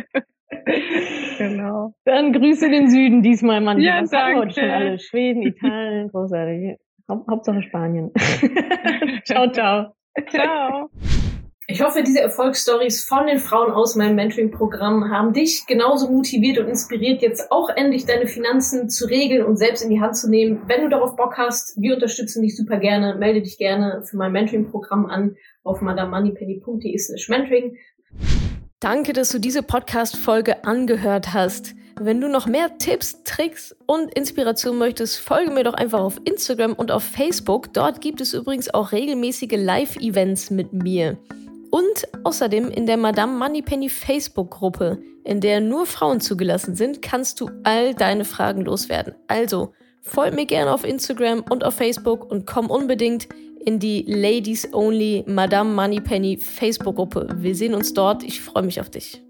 [1.39, 1.95] genau.
[2.05, 3.81] Dann Grüße den Süden diesmal, Mann.
[3.81, 4.47] Ja, Was danke.
[4.47, 4.99] Wir schon alle?
[4.99, 6.77] Schweden, Italien, großartig.
[7.09, 8.11] Hauptsache Spanien.
[9.25, 9.95] ciao, ciao.
[10.29, 10.91] Ciao.
[11.69, 16.67] Ich hoffe, diese Erfolgsstories von den Frauen aus meinem Mentoring-Programm haben dich genauso motiviert und
[16.67, 20.63] inspiriert, jetzt auch endlich deine Finanzen zu regeln und selbst in die Hand zu nehmen.
[20.67, 23.15] Wenn du darauf Bock hast, wir unterstützen dich super gerne.
[23.15, 27.77] Melde dich gerne für mein Mentoring-Programm an auf madamoneypenny.de slash mentoring.
[28.81, 31.77] Danke, dass du diese Podcast-Folge angehört hast.
[32.01, 36.73] Wenn du noch mehr Tipps, Tricks und Inspiration möchtest, folge mir doch einfach auf Instagram
[36.73, 37.73] und auf Facebook.
[37.73, 41.19] Dort gibt es übrigens auch regelmäßige Live-Events mit mir.
[41.73, 47.49] Und außerdem in der Madame Moneypenny Facebook-Gruppe, in der nur Frauen zugelassen sind, kannst du
[47.63, 49.15] all deine Fragen loswerden.
[49.27, 53.27] Also, folg mir gerne auf Instagram und auf Facebook und komm unbedingt
[53.65, 57.29] in die Ladies Only Madame Moneypenny Facebook-Gruppe.
[57.39, 58.23] Wir sehen uns dort.
[58.23, 59.23] Ich freue mich auf dich.